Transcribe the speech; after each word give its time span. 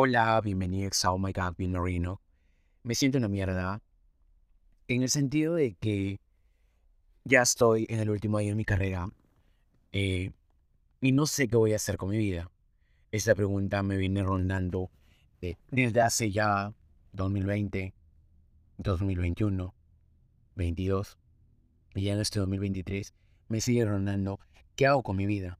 Hola, 0.00 0.40
bienvenidos 0.40 1.04
a 1.04 1.10
Oh 1.10 1.18
My 1.18 1.32
God, 1.32 1.56
Bill 1.58 1.70
Marino. 1.70 2.22
Me 2.84 2.94
siento 2.94 3.18
una 3.18 3.26
mierda 3.26 3.82
en 4.86 5.02
el 5.02 5.08
sentido 5.08 5.56
de 5.56 5.74
que 5.74 6.20
ya 7.24 7.42
estoy 7.42 7.84
en 7.88 7.98
el 7.98 8.08
último 8.08 8.38
año 8.38 8.50
de 8.50 8.54
mi 8.54 8.64
carrera 8.64 9.10
eh, 9.90 10.30
y 11.00 11.10
no 11.10 11.26
sé 11.26 11.48
qué 11.48 11.56
voy 11.56 11.72
a 11.72 11.76
hacer 11.76 11.96
con 11.96 12.10
mi 12.10 12.16
vida. 12.16 12.48
Esta 13.10 13.34
pregunta 13.34 13.82
me 13.82 13.96
viene 13.96 14.22
rondando 14.22 14.88
eh, 15.42 15.56
desde 15.72 16.00
hace 16.00 16.30
ya 16.30 16.72
2020, 17.14 17.92
2021, 18.76 19.74
22 20.54 21.18
y 21.96 22.02
ya 22.02 22.12
en 22.12 22.20
este 22.20 22.38
2023 22.38 23.14
me 23.48 23.60
sigue 23.60 23.84
rondando 23.84 24.38
qué 24.76 24.86
hago 24.86 25.02
con 25.02 25.16
mi 25.16 25.26
vida. 25.26 25.58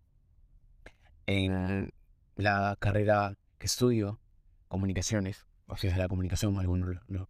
En 1.27 1.91
la 2.37 2.77
carrera 2.79 3.37
que 3.59 3.67
estudio, 3.67 4.21
comunicaciones, 4.69 5.47
o 5.67 5.77
sea, 5.77 5.97
la 5.97 6.09
comunicación, 6.09 6.59
algunos 6.59 7.01
lo, 7.09 7.29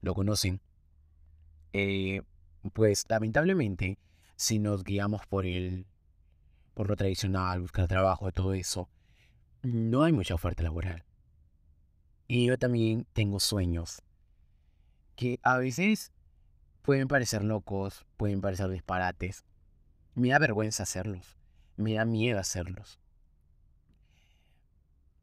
lo, 0.00 0.14
conocen, 0.14 0.60
eh, 1.72 2.22
pues 2.72 3.06
lamentablemente, 3.08 3.98
si 4.36 4.58
nos 4.58 4.84
guiamos 4.84 5.26
por 5.26 5.46
el 5.46 5.86
por 6.74 6.88
lo 6.88 6.96
tradicional, 6.96 7.60
buscar 7.60 7.88
trabajo, 7.88 8.32
todo 8.32 8.54
eso, 8.54 8.88
no 9.62 10.02
hay 10.02 10.12
mucha 10.12 10.34
oferta 10.34 10.62
laboral. 10.62 11.04
Y 12.26 12.46
yo 12.46 12.58
también 12.58 13.06
tengo 13.12 13.40
sueños 13.40 14.02
que 15.16 15.38
a 15.42 15.58
veces 15.58 16.12
pueden 16.82 17.08
parecer 17.08 17.44
locos, 17.44 18.06
pueden 18.16 18.40
parecer 18.40 18.70
disparates. 18.70 19.44
Me 20.14 20.28
da 20.28 20.38
vergüenza 20.38 20.84
hacerlos, 20.84 21.36
me 21.76 21.94
da 21.94 22.04
miedo 22.04 22.38
hacerlos. 22.38 22.98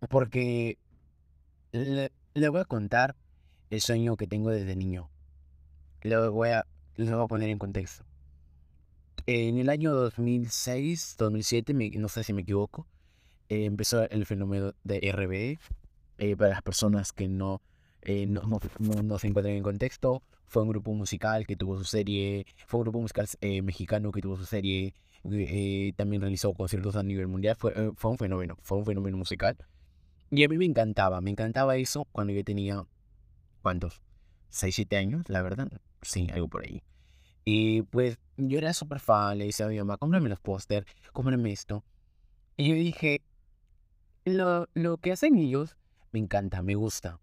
Porque 0.09 0.77
le, 1.71 2.49
voy 2.49 2.61
a 2.61 2.65
contar 2.65 3.15
el 3.69 3.81
sueño 3.81 4.15
que 4.15 4.27
tengo 4.27 4.49
desde 4.49 4.75
niño. 4.75 5.09
Lo 6.01 6.31
voy 6.31 6.49
a, 6.49 6.65
lo 6.95 7.17
voy 7.17 7.25
a 7.25 7.27
poner 7.27 7.49
en 7.49 7.57
contexto. 7.57 8.05
En 9.25 9.57
el 9.57 9.69
año 9.69 9.93
2006, 9.93 11.15
2007, 11.17 11.73
no 11.73 12.07
sé 12.07 12.23
si 12.23 12.33
me 12.33 12.43
equivoco, 12.43 12.87
eh, 13.49 13.65
empezó 13.65 14.09
el 14.09 14.25
fenómeno 14.25 14.73
de 14.83 15.11
RBE. 15.11 15.59
Eh, 16.19 16.35
para 16.35 16.49
las 16.49 16.61
personas 16.63 17.13
que 17.13 17.27
no, 17.27 17.61
eh, 18.01 18.25
no, 18.25 18.41
no, 18.79 19.19
se 19.19 19.27
encuentran 19.27 19.55
en 19.55 19.63
contexto, 19.63 20.23
fue 20.47 20.63
un 20.63 20.69
grupo 20.69 20.91
musical 20.93 21.45
que 21.45 21.55
tuvo 21.55 21.77
su 21.77 21.83
serie, 21.83 22.45
fue 22.65 22.79
un 22.79 22.85
grupo 22.85 23.01
musical 23.01 23.27
mexicano 23.61 24.11
que 24.11 24.21
tuvo 24.21 24.35
su 24.35 24.45
serie, 24.45 24.95
también 25.95 26.21
realizó 26.21 26.53
conciertos 26.53 26.95
a 26.95 27.03
nivel 27.03 27.27
mundial, 27.27 27.55
fue, 27.55 27.91
fue 27.95 28.11
un 28.11 28.17
fenómeno, 28.17 28.57
fue 28.63 28.79
un 28.79 28.85
fenómeno 28.85 29.17
musical. 29.17 29.57
Y 30.29 30.43
a 30.43 30.49
mí 30.49 30.57
me 30.57 30.65
encantaba, 30.65 31.21
me 31.21 31.31
encantaba 31.31 31.77
eso 31.77 32.05
cuando 32.11 32.33
yo 32.33 32.43
tenía, 32.43 32.85
¿cuántos? 33.61 34.01
6, 34.49 34.75
7 34.75 34.97
años, 34.97 35.29
la 35.29 35.41
verdad. 35.41 35.69
Sí, 36.01 36.27
algo 36.31 36.47
por 36.47 36.63
ahí. 36.63 36.83
Y 37.45 37.83
pues 37.83 38.19
yo 38.35 38.57
era 38.57 38.73
súper 38.73 38.99
fan, 38.99 39.37
le 39.37 39.45
decía 39.45 39.65
a 39.65 39.69
mi 39.69 39.77
mamá, 39.77 39.97
cómprame 39.97 40.27
los 40.27 40.39
póster, 40.39 40.85
cómprame 41.13 41.51
esto. 41.51 41.85
Y 42.57 42.69
yo 42.69 42.75
dije, 42.75 43.21
lo, 44.25 44.67
lo 44.73 44.97
que 44.97 45.13
hacen 45.13 45.37
ellos 45.37 45.77
me 46.11 46.19
encanta, 46.19 46.61
me 46.61 46.75
gusta. 46.75 47.19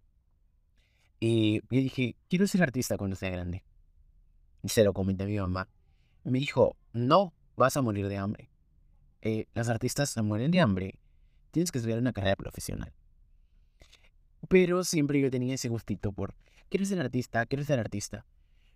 Y 1.21 1.61
yo 1.71 1.81
dije, 1.81 2.17
quiero 2.29 2.47
ser 2.47 2.63
artista 2.63 2.97
cuando 2.97 3.17
sea 3.17 3.31
grande. 3.31 3.65
Y 4.63 4.69
se 4.69 4.83
lo 4.83 4.95
comenté 4.95 5.25
a 5.25 5.27
mi 5.27 5.39
mamá. 5.39 5.69
Me 6.25 6.39
dijo, 6.39 6.77
no, 6.93 7.35
vas 7.57 7.77
a 7.77 7.83
morir 7.83 8.09
de 8.09 8.17
hambre. 8.17 8.51
Eh, 9.21 9.47
las 9.55 9.69
artistas 9.69 10.11
se 10.11 10.23
mueren 10.23 10.51
de 10.51 10.61
hambre 10.61 10.99
tienes 11.55 11.71
que 11.71 11.79
estudiar 11.79 12.01
una 12.01 12.13
carrera 12.13 12.35
profesional. 12.35 12.93
Pero 14.49 14.83
siempre 14.83 15.21
yo 15.21 15.31
tenía 15.31 15.55
ese 15.55 15.69
gustito 15.69 16.13
por, 16.13 16.35
quiero 16.69 16.85
ser 16.85 16.99
artista, 16.99 17.47
quiero 17.47 17.63
ser 17.65 17.79
artista. 17.79 18.27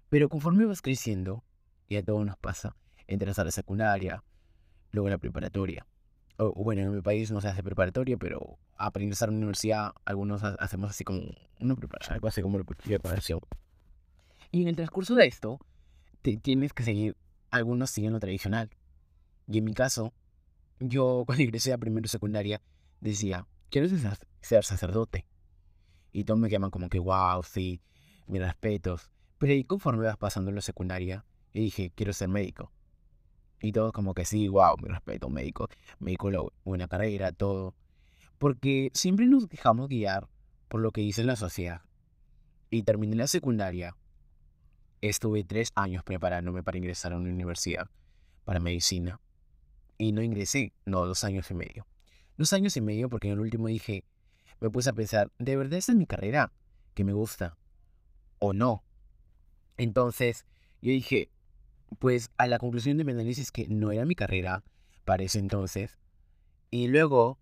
Pero 0.08 0.28
conforme 0.28 0.64
vas 0.64 0.80
creciendo, 0.80 1.42
y 1.88 1.96
a 1.96 2.04
todos 2.04 2.24
nos 2.24 2.38
pasa, 2.38 2.76
entras 3.08 3.38
a 3.40 3.44
la 3.44 3.50
secundaria, 3.50 4.22
luego 4.92 5.08
a 5.08 5.10
la 5.10 5.18
preparatoria. 5.18 5.86
O, 6.36 6.52
bueno, 6.62 6.82
en 6.82 6.94
mi 6.94 7.02
país 7.02 7.32
no 7.32 7.40
se 7.40 7.48
hace 7.48 7.64
preparatoria, 7.64 8.16
pero 8.16 8.58
para 8.76 9.02
ingresar 9.02 9.28
a 9.28 9.32
la 9.32 9.38
universidad, 9.38 9.92
algunos 10.04 10.44
hacemos 10.44 10.90
así 10.90 11.02
como 11.02 11.22
una 11.58 11.74
preparación, 11.74 12.14
algo 12.14 12.28
así 12.28 12.42
como 12.42 12.56
una 12.56 12.64
preparación. 12.64 13.40
Y 14.52 14.62
en 14.62 14.68
el 14.68 14.76
transcurso 14.76 15.16
de 15.16 15.26
esto, 15.26 15.58
te 16.22 16.36
tienes 16.36 16.72
que 16.72 16.84
seguir, 16.84 17.16
algunos 17.50 17.90
siguen 17.90 18.12
lo 18.12 18.20
tradicional. 18.20 18.70
Y 19.48 19.58
en 19.58 19.64
mi 19.64 19.74
caso, 19.74 20.14
yo 20.80 21.24
cuando 21.26 21.42
ingresé 21.44 21.72
a 21.72 21.78
primero 21.78 22.08
secundaria 22.08 22.60
decía, 23.00 23.46
quiero 23.70 23.88
ser 23.88 24.64
sacerdote. 24.64 25.26
Y 26.12 26.24
todos 26.24 26.40
me 26.40 26.48
llaman 26.48 26.70
como 26.70 26.88
que, 26.88 26.98
wow, 26.98 27.42
sí, 27.42 27.80
mis 28.26 28.40
respetos. 28.40 29.10
Pero 29.38 29.52
ahí 29.52 29.64
conforme 29.64 30.04
vas 30.04 30.16
pasando 30.16 30.50
en 30.50 30.56
la 30.56 30.62
secundaria, 30.62 31.24
y 31.52 31.60
dije, 31.60 31.92
quiero 31.94 32.12
ser 32.12 32.28
médico. 32.28 32.72
Y 33.60 33.72
todos 33.72 33.92
como 33.92 34.14
que 34.14 34.24
sí, 34.24 34.48
wow, 34.48 34.76
mi 34.80 34.88
respeto, 34.88 35.28
médico. 35.28 35.68
Médico, 35.98 36.52
buena 36.64 36.88
carrera, 36.88 37.32
todo. 37.32 37.74
Porque 38.38 38.90
siempre 38.94 39.26
nos 39.26 39.48
dejamos 39.48 39.88
guiar 39.88 40.28
por 40.68 40.80
lo 40.80 40.92
que 40.92 41.00
dice 41.00 41.24
la 41.24 41.36
sociedad. 41.36 41.82
Y 42.70 42.82
terminé 42.84 43.16
la 43.16 43.26
secundaria. 43.26 43.96
Estuve 45.00 45.44
tres 45.44 45.70
años 45.74 46.02
preparándome 46.04 46.62
para 46.62 46.78
ingresar 46.78 47.12
a 47.12 47.16
una 47.16 47.30
universidad 47.30 47.88
para 48.44 48.60
medicina 48.60 49.20
y 49.98 50.12
no 50.12 50.22
ingresé, 50.22 50.72
no, 50.86 51.04
dos 51.04 51.24
años 51.24 51.50
y 51.50 51.54
medio. 51.54 51.86
Dos 52.36 52.52
años 52.52 52.76
y 52.76 52.80
medio 52.80 53.08
porque 53.08 53.26
en 53.26 53.34
el 53.34 53.40
último 53.40 53.66
dije, 53.66 54.04
me 54.60 54.70
puse 54.70 54.90
a 54.90 54.92
pensar, 54.92 55.30
¿de 55.38 55.56
verdad 55.56 55.78
esta 55.78 55.92
es 55.92 55.98
mi 55.98 56.06
carrera? 56.06 56.52
¿Que 56.94 57.04
me 57.04 57.12
gusta? 57.12 57.56
¿O 58.38 58.52
no? 58.52 58.84
Entonces, 59.76 60.46
yo 60.80 60.92
dije, 60.92 61.30
pues 61.98 62.30
a 62.36 62.46
la 62.46 62.58
conclusión 62.58 62.96
de 62.96 63.04
mi 63.04 63.12
análisis 63.12 63.50
que 63.50 63.66
no 63.68 63.90
era 63.90 64.04
mi 64.04 64.14
carrera 64.14 64.62
para 65.04 65.24
ese 65.24 65.38
entonces. 65.38 65.98
Y 66.70 66.88
luego 66.88 67.38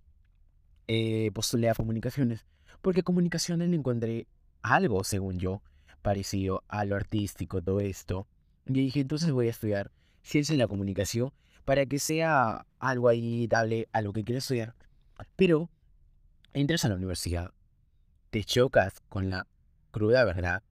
eh, 0.89 1.31
postulé 1.35 1.69
a 1.69 1.75
comunicaciones, 1.75 2.47
porque 2.81 3.03
comunicaciones 3.03 3.69
le 3.69 3.77
encontré 3.77 4.27
algo, 4.63 5.05
según 5.05 5.39
yo, 5.39 5.63
parecido 6.01 6.63
a 6.69 6.85
lo 6.85 6.97
artístico, 6.97 7.61
todo 7.61 7.81
esto. 7.81 8.27
Y 8.67 8.73
dije, 8.73 9.01
entonces 9.01 9.31
voy 9.33 9.49
a 9.49 9.51
estudiar 9.51 9.91
ciencia 10.23 10.53
en 10.53 10.59
la 10.59 10.69
comunicación 10.69 11.33
para 11.67 11.85
que 11.85 11.99
sea 11.99 12.65
algo 12.79 13.09
ahí 13.09 13.49
dable 13.49 13.89
a 13.93 14.01
lo 14.01 14.13
que 14.13 14.25
quieres 14.25 14.45
estudiar. 14.45 14.75
Pero 15.35 15.69
entras 16.55 16.85
a 16.85 16.89
la 16.89 16.95
universidad, 16.95 17.53
te 18.31 18.45
chocas 18.45 19.01
con 19.09 19.29
la 19.31 19.49
cruda 19.91 20.25
verdad 20.25 20.63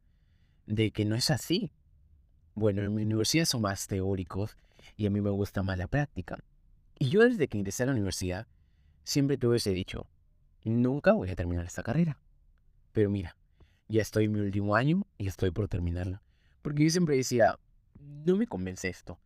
de 0.66 0.92
que 0.92 1.04
no 1.04 1.16
es 1.16 1.30
así. 1.30 1.74
Bueno, 2.56 2.82
en 2.82 2.96
mi 2.96 3.04
universidad 3.04 3.44
son 3.44 3.62
más 3.62 3.88
teóricos 3.88 4.56
y 4.96 5.06
a 5.06 5.10
mí 5.10 5.20
me 5.20 5.30
gusta 5.32 5.64
más 5.64 5.78
la 5.78 5.88
práctica. 5.88 6.40
Y 6.98 7.10
yo 7.10 7.24
desde 7.24 7.50
que 7.50 7.58
ingresé 7.58 7.84
a 7.84 7.88
la 7.88 7.92
universidad 7.92 8.48
siempre 9.04 9.38
tuve 9.38 9.58
ese 9.58 9.72
dicho, 9.72 10.08
nunca 10.64 11.12
voy 11.12 11.30
a 11.30 11.36
terminar 11.36 11.66
esta 11.66 11.84
carrera. 11.84 12.18
Pero 12.94 13.10
mira, 13.10 13.36
ya 13.90 14.02
estoy 14.02 14.26
en 14.26 14.32
mi 14.32 14.40
último 14.40 14.78
año 14.78 15.06
y 15.18 15.28
estoy 15.28 15.52
por 15.52 15.68
terminarla. 15.68 16.22
Porque 16.62 16.86
yo 16.86 16.90
siempre 16.90 17.18
decía, 17.18 17.60
no 18.00 18.38
me 18.38 18.48
convence 18.48 18.88
esto. 18.88 19.20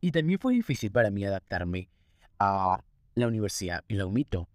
Y 0.00 0.12
también 0.12 0.38
fue 0.38 0.54
difícil 0.54 0.90
para 0.90 1.10
mí 1.10 1.24
adaptarme 1.24 1.88
a 2.38 2.82
la 3.14 3.26
universidad, 3.26 3.84
y 3.88 3.94
lo 3.94 4.04
admito. 4.04 4.48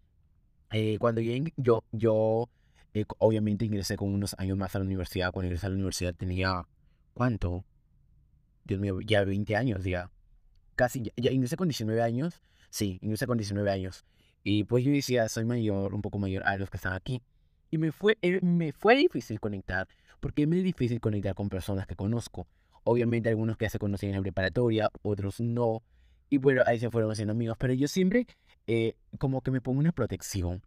Eh, 0.71 0.97
cuando 0.99 1.21
yo, 1.21 1.83
yo 1.91 2.49
eh, 2.93 3.05
obviamente 3.19 3.65
ingresé 3.65 3.95
con 3.95 4.13
unos 4.13 4.35
años 4.39 4.57
más 4.57 4.75
a 4.75 4.79
la 4.79 4.85
universidad, 4.85 5.31
cuando 5.31 5.47
ingresé 5.47 5.67
a 5.67 5.69
la 5.69 5.75
universidad 5.75 6.15
tenía, 6.15 6.67
¿cuánto? 7.13 7.63
Dios 8.63 8.79
mío, 8.79 8.99
ya 9.01 9.23
20 9.23 9.55
años, 9.55 9.83
ya. 9.83 10.09
Casi, 10.75 11.11
ya, 11.15 11.31
ingresé 11.31 11.55
con 11.55 11.67
19 11.67 12.01
años. 12.01 12.41
Sí, 12.69 12.99
ingresé 13.01 13.27
con 13.27 13.37
19 13.37 13.69
años. 13.69 14.05
Y 14.43 14.63
pues 14.63 14.83
yo 14.83 14.91
decía, 14.91 15.29
soy 15.29 15.45
mayor, 15.45 15.93
un 15.93 16.01
poco 16.01 16.17
mayor 16.17 16.43
a 16.45 16.57
los 16.57 16.69
que 16.69 16.77
están 16.77 16.93
aquí. 16.93 17.21
Y 17.69 17.77
me 17.77 17.91
fue, 17.91 18.17
eh, 18.21 18.39
me 18.41 18.71
fue 18.71 18.95
difícil 18.95 19.39
conectar, 19.39 19.87
porque 20.19 20.47
me 20.47 20.57
es 20.57 20.63
difícil 20.63 20.99
conectar 20.99 21.35
con 21.35 21.49
personas 21.49 21.87
que 21.87 21.95
conozco. 21.95 22.47
Obviamente 22.85 23.29
algunos 23.29 23.57
que 23.57 23.69
se 23.69 23.79
conocían 23.79 24.11
en 24.11 24.17
la 24.17 24.21
preparatoria, 24.21 24.89
otros 25.01 25.41
no. 25.41 25.83
Y 26.29 26.37
bueno, 26.37 26.61
ahí 26.65 26.79
se 26.79 26.89
fueron 26.89 27.11
haciendo 27.11 27.33
amigos. 27.33 27.57
Pero 27.59 27.73
yo 27.73 27.87
siempre 27.87 28.27
eh, 28.67 28.95
como 29.19 29.41
que 29.41 29.51
me 29.51 29.59
pongo 29.59 29.79
una 29.79 29.91
protección. 29.91 30.61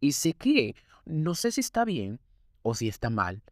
Y 0.00 0.12
sé 0.12 0.32
que, 0.32 0.74
no 1.04 1.34
sé 1.34 1.52
si 1.52 1.60
está 1.60 1.84
bien 1.84 2.18
o 2.62 2.74
si 2.74 2.88
está 2.88 3.10
mal, 3.10 3.42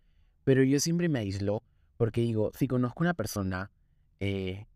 pero 0.44 0.62
yo 0.62 0.80
siempre 0.80 1.08
me 1.08 1.18
aíslo 1.18 1.62
porque 1.96 2.22
digo, 2.22 2.50
si 2.56 2.66
conozco 2.66 3.02
a 3.02 3.06
una 3.06 3.14
persona, 3.14 3.70
eh, 4.20 4.66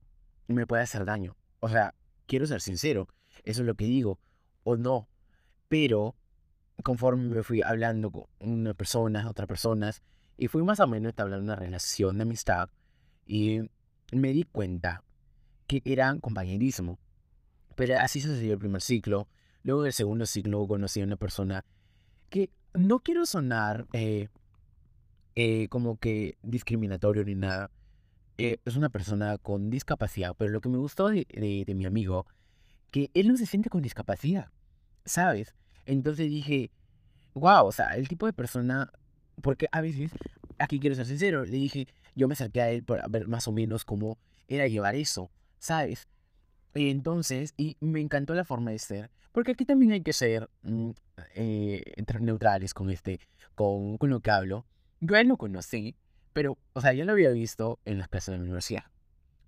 me 0.46 0.66
puede 0.66 0.82
hacer 0.82 1.04
daño. 1.04 1.36
O 1.60 1.68
sea, 1.68 1.94
quiero 2.26 2.46
ser 2.46 2.60
sincero, 2.60 3.08
eso 3.44 3.62
es 3.62 3.66
lo 3.66 3.74
que 3.74 3.86
digo, 3.86 4.18
o 4.62 4.76
no. 4.76 5.08
Pero 5.68 6.14
conforme 6.82 7.28
me 7.28 7.42
fui 7.42 7.62
hablando 7.62 8.10
con 8.10 8.26
una 8.40 8.74
persona, 8.74 9.28
otras 9.28 9.48
personas, 9.48 10.02
y 10.36 10.48
fui 10.48 10.62
más 10.62 10.80
o 10.80 10.86
menos 10.86 11.10
entablando 11.10 11.44
una 11.44 11.56
relación 11.56 12.18
de 12.18 12.22
amistad, 12.22 12.68
y 13.26 13.60
me 14.12 14.32
di 14.32 14.44
cuenta 14.44 15.02
que 15.66 15.82
era 15.84 16.16
compañerismo. 16.20 16.98
Pero 17.74 17.98
así 17.98 18.20
sucedió 18.20 18.52
el 18.54 18.58
primer 18.58 18.82
ciclo. 18.82 19.28
Luego 19.62 19.82
del 19.82 19.92
segundo 19.92 20.26
ciclo 20.26 20.66
conocí 20.66 21.00
a 21.00 21.04
una 21.04 21.16
persona 21.16 21.64
que 22.28 22.50
no 22.74 23.00
quiero 23.00 23.26
sonar 23.26 23.86
eh, 23.92 24.28
eh, 25.36 25.68
como 25.68 25.98
que 25.98 26.36
discriminatorio 26.42 27.24
ni 27.24 27.34
nada. 27.34 27.70
Eh, 28.36 28.58
es 28.64 28.76
una 28.76 28.88
persona 28.88 29.38
con 29.38 29.70
discapacidad, 29.70 30.34
pero 30.36 30.50
lo 30.50 30.60
que 30.60 30.68
me 30.68 30.78
gustó 30.78 31.08
de, 31.08 31.26
de, 31.66 31.74
mi 31.74 31.86
amigo, 31.86 32.26
que 32.90 33.10
él 33.14 33.28
no 33.28 33.36
se 33.36 33.46
siente 33.46 33.70
con 33.70 33.80
discapacidad, 33.80 34.50
¿sabes? 35.04 35.54
Entonces 35.86 36.28
dije, 36.28 36.70
wow, 37.34 37.66
o 37.66 37.72
sea, 37.72 37.96
el 37.96 38.08
tipo 38.08 38.26
de 38.26 38.32
persona, 38.32 38.90
porque 39.40 39.68
a 39.70 39.80
veces, 39.80 40.10
aquí 40.58 40.80
quiero 40.80 40.96
ser 40.96 41.06
sincero, 41.06 41.44
le 41.44 41.52
dije, 41.52 41.86
yo 42.14 42.28
me 42.28 42.34
acerqué 42.34 42.60
a 42.60 42.70
él 42.70 42.84
para 42.84 43.06
ver 43.08 43.28
más 43.28 43.48
o 43.48 43.52
menos 43.52 43.84
cómo 43.84 44.18
era 44.48 44.66
llevar 44.66 44.94
eso, 44.94 45.30
¿sabes? 45.58 46.08
Y 46.74 46.90
entonces, 46.90 47.54
y 47.56 47.76
me 47.80 48.00
encantó 48.00 48.34
la 48.34 48.44
forma 48.44 48.70
de 48.70 48.78
ser, 48.78 49.10
porque 49.32 49.52
aquí 49.52 49.64
también 49.64 49.92
hay 49.92 50.02
que 50.02 50.12
ser 50.12 50.48
mm, 50.62 50.90
eh, 51.34 51.82
neutrales 52.20 52.74
con 52.74 52.90
este, 52.90 53.20
con, 53.54 53.96
con 53.98 54.10
lo 54.10 54.20
que 54.20 54.30
hablo. 54.30 54.66
Yo 55.00 55.16
él 55.16 55.28
lo 55.28 55.36
conocí, 55.36 55.94
pero, 56.32 56.58
o 56.72 56.80
sea, 56.80 56.92
ya 56.92 57.04
lo 57.04 57.12
había 57.12 57.30
visto 57.30 57.78
en 57.84 57.98
las 57.98 58.08
clases 58.08 58.32
de 58.32 58.38
la 58.38 58.44
universidad. 58.44 58.84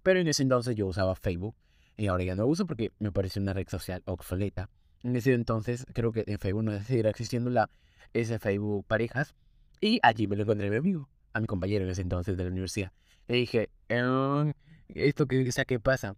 Pero 0.02 0.20
en 0.20 0.28
ese 0.28 0.42
entonces 0.42 0.76
yo 0.76 0.86
usaba 0.86 1.16
Facebook 1.16 1.56
y 1.96 2.06
ahora 2.06 2.24
ya 2.24 2.36
no 2.36 2.46
uso 2.46 2.66
porque 2.66 2.92
me 2.98 3.10
parece 3.10 3.40
una 3.40 3.52
red 3.52 3.68
social 3.68 4.02
obsoleta. 4.06 4.70
En 5.02 5.16
ese 5.16 5.32
entonces 5.34 5.86
creo 5.92 6.12
que 6.12 6.24
en 6.26 6.38
Facebook 6.38 6.64
no 6.64 6.80
seguirá 6.80 7.10
existiendo 7.10 7.50
la 7.50 7.70
ese 8.12 8.38
Facebook 8.38 8.84
parejas 8.86 9.34
y 9.80 9.98
allí 10.02 10.26
me 10.26 10.36
lo 10.36 10.42
encontré 10.44 10.70
mi 10.70 10.76
amigo, 10.76 11.08
a 11.36 11.40
mi 11.40 11.46
compañero 11.46 11.84
en 11.84 11.90
ese 11.90 12.02
entonces 12.02 12.36
de 12.36 12.44
la 12.44 12.50
universidad. 12.50 12.92
Le 13.28 13.36
dije, 13.36 13.68
em, 13.88 14.52
esto 14.88 15.26
que, 15.26 15.52
sea, 15.52 15.64
¿qué 15.64 15.78
pasa? 15.78 16.16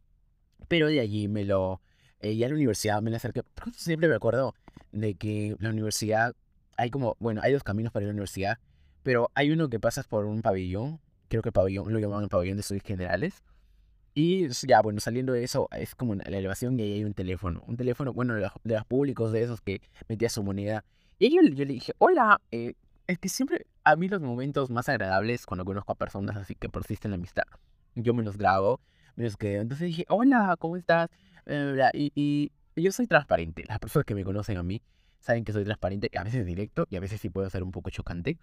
Pero 0.68 0.88
de 0.88 1.00
allí 1.00 1.28
me 1.28 1.44
lo, 1.44 1.80
eh, 2.20 2.36
ya 2.36 2.46
a 2.46 2.48
la 2.50 2.54
universidad 2.54 3.02
me 3.02 3.10
la 3.10 3.16
acerqué. 3.16 3.42
Siempre 3.74 4.08
me 4.08 4.14
acuerdo 4.14 4.54
de 4.92 5.14
que 5.14 5.56
la 5.58 5.70
universidad, 5.70 6.34
hay 6.76 6.90
como, 6.90 7.16
bueno, 7.18 7.40
hay 7.42 7.52
dos 7.52 7.64
caminos 7.64 7.92
para 7.92 8.04
ir 8.04 8.08
a 8.08 8.12
la 8.12 8.14
universidad, 8.14 8.58
pero 9.02 9.30
hay 9.34 9.50
uno 9.50 9.68
que 9.68 9.80
pasas 9.80 10.06
por 10.06 10.24
un 10.24 10.42
pabellón, 10.42 11.00
creo 11.28 11.42
que 11.42 11.48
el 11.48 11.52
pabellón 11.52 11.92
lo 11.92 11.98
llamaban 11.98 12.24
el 12.24 12.30
pabellón 12.30 12.56
de 12.56 12.60
estudios 12.60 12.84
generales. 12.84 13.42
Y 14.14 14.48
ya, 14.48 14.82
bueno, 14.82 15.00
saliendo 15.00 15.32
de 15.32 15.44
eso, 15.44 15.68
es 15.72 15.94
como 15.94 16.14
la 16.14 16.24
elevación 16.24 16.78
y 16.78 16.82
ahí 16.82 16.92
hay 16.94 17.04
un 17.04 17.14
teléfono. 17.14 17.62
Un 17.66 17.76
teléfono, 17.76 18.12
bueno, 18.12 18.34
de 18.34 18.40
los, 18.40 18.84
públicos, 18.86 19.32
de 19.32 19.42
esos 19.42 19.60
que 19.60 19.80
metía 20.08 20.28
su 20.28 20.42
moneda. 20.42 20.84
Y 21.18 21.34
yo, 21.34 21.42
yo 21.42 21.64
le 21.64 21.74
dije, 21.74 21.92
hola, 21.98 22.40
eh, 22.50 22.74
es 23.08 23.18
que 23.18 23.28
siempre 23.28 23.66
a 23.84 23.96
mí 23.96 24.06
los 24.08 24.20
momentos 24.20 24.70
más 24.70 24.88
agradables 24.88 25.46
cuando 25.46 25.64
conozco 25.64 25.92
a 25.92 25.94
personas 25.96 26.36
así 26.36 26.54
que 26.54 26.68
persisten 26.68 27.10
la 27.10 27.16
amistad, 27.16 27.44
yo 27.94 28.14
me 28.14 28.22
los 28.22 28.36
grabo, 28.36 28.80
me 29.16 29.24
los 29.24 29.36
quedo. 29.36 29.62
Entonces 29.62 29.86
dije, 29.88 30.04
hola, 30.08 30.56
¿cómo 30.58 30.76
estás? 30.76 31.10
y, 31.94 32.12
y, 32.14 32.52
yo 32.76 32.92
soy 32.92 33.06
transparente. 33.06 33.64
Las 33.66 33.78
personas 33.78 34.04
que 34.04 34.14
me 34.14 34.22
conocen 34.22 34.58
a 34.58 34.62
mí 34.62 34.82
saben 35.18 35.44
que 35.44 35.52
soy 35.52 35.64
transparente, 35.64 36.10
a 36.16 36.22
veces 36.22 36.44
directo 36.44 36.86
y 36.90 36.96
a 36.96 37.00
veces 37.00 37.20
sí 37.20 37.30
puedo 37.30 37.48
ser 37.48 37.62
un 37.62 37.72
poco 37.72 37.90
chocante. 37.90 38.38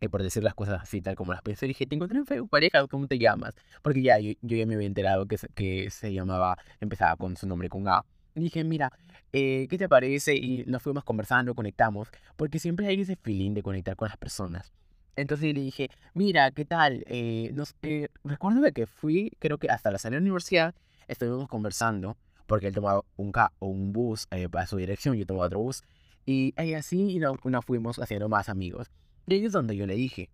Y 0.00 0.08
por 0.08 0.22
decir 0.22 0.42
las 0.42 0.54
cosas 0.54 0.80
así, 0.80 1.02
tal 1.02 1.16
como 1.16 1.32
las 1.32 1.42
pensé, 1.42 1.66
dije, 1.66 1.86
te 1.86 1.94
encontré 1.96 2.18
en 2.18 2.26
Facebook, 2.26 2.50
pareja, 2.50 2.86
¿cómo 2.86 3.08
te 3.08 3.18
llamas? 3.18 3.54
Porque 3.82 4.02
ya, 4.02 4.18
yo, 4.20 4.32
yo 4.42 4.56
ya 4.56 4.66
me 4.66 4.74
había 4.74 4.86
enterado 4.86 5.26
que, 5.26 5.36
que 5.54 5.90
se 5.90 6.12
llamaba, 6.12 6.56
empezaba 6.80 7.16
con 7.16 7.36
su 7.36 7.46
nombre 7.46 7.68
con 7.68 7.86
A. 7.88 8.04
Y 8.34 8.40
dije, 8.40 8.64
mira, 8.64 8.90
eh, 9.32 9.66
¿qué 9.68 9.78
te 9.78 9.88
parece? 9.88 10.34
Y 10.34 10.64
nos 10.66 10.82
fuimos 10.82 11.04
conversando, 11.04 11.54
conectamos, 11.54 12.08
porque 12.36 12.58
siempre 12.58 12.86
hay 12.86 13.00
ese 13.00 13.16
feeling 13.16 13.52
de 13.52 13.62
conectar 13.62 13.96
con 13.96 14.08
las 14.08 14.16
personas. 14.16 14.72
Entonces 15.16 15.54
le 15.54 15.60
dije, 15.60 15.90
mira, 16.14 16.50
¿qué 16.52 16.64
tal? 16.64 17.04
Eh, 17.06 17.54
eh, 17.82 18.08
recuerdo 18.24 18.60
de 18.60 18.72
que 18.72 18.86
fui, 18.86 19.32
creo 19.38 19.58
que 19.58 19.68
hasta 19.68 19.90
la 19.90 19.98
salida 19.98 20.16
de 20.16 20.20
la 20.20 20.24
universidad, 20.24 20.74
estuvimos 21.06 21.48
conversando, 21.48 22.16
porque 22.46 22.68
él 22.68 22.74
tomaba 22.74 23.02
un, 23.16 23.32
ca 23.32 23.52
o 23.58 23.66
un 23.66 23.92
bus 23.92 24.26
eh, 24.30 24.48
para 24.48 24.66
su 24.66 24.76
dirección, 24.76 25.16
yo 25.16 25.26
tomaba 25.26 25.46
otro 25.46 25.60
bus, 25.60 25.82
y, 26.24 26.54
así 26.74 27.18
nos, 27.18 27.44
nos 27.44 27.64
fuimos 27.64 27.98
haciendo 27.98 28.28
más 28.28 28.48
amigos. 28.48 28.90
Y 29.26 29.34
ahí 29.34 29.44
es 29.44 29.52
donde 29.52 29.76
yo 29.76 29.86
le 29.86 29.94
dije, 29.94 30.30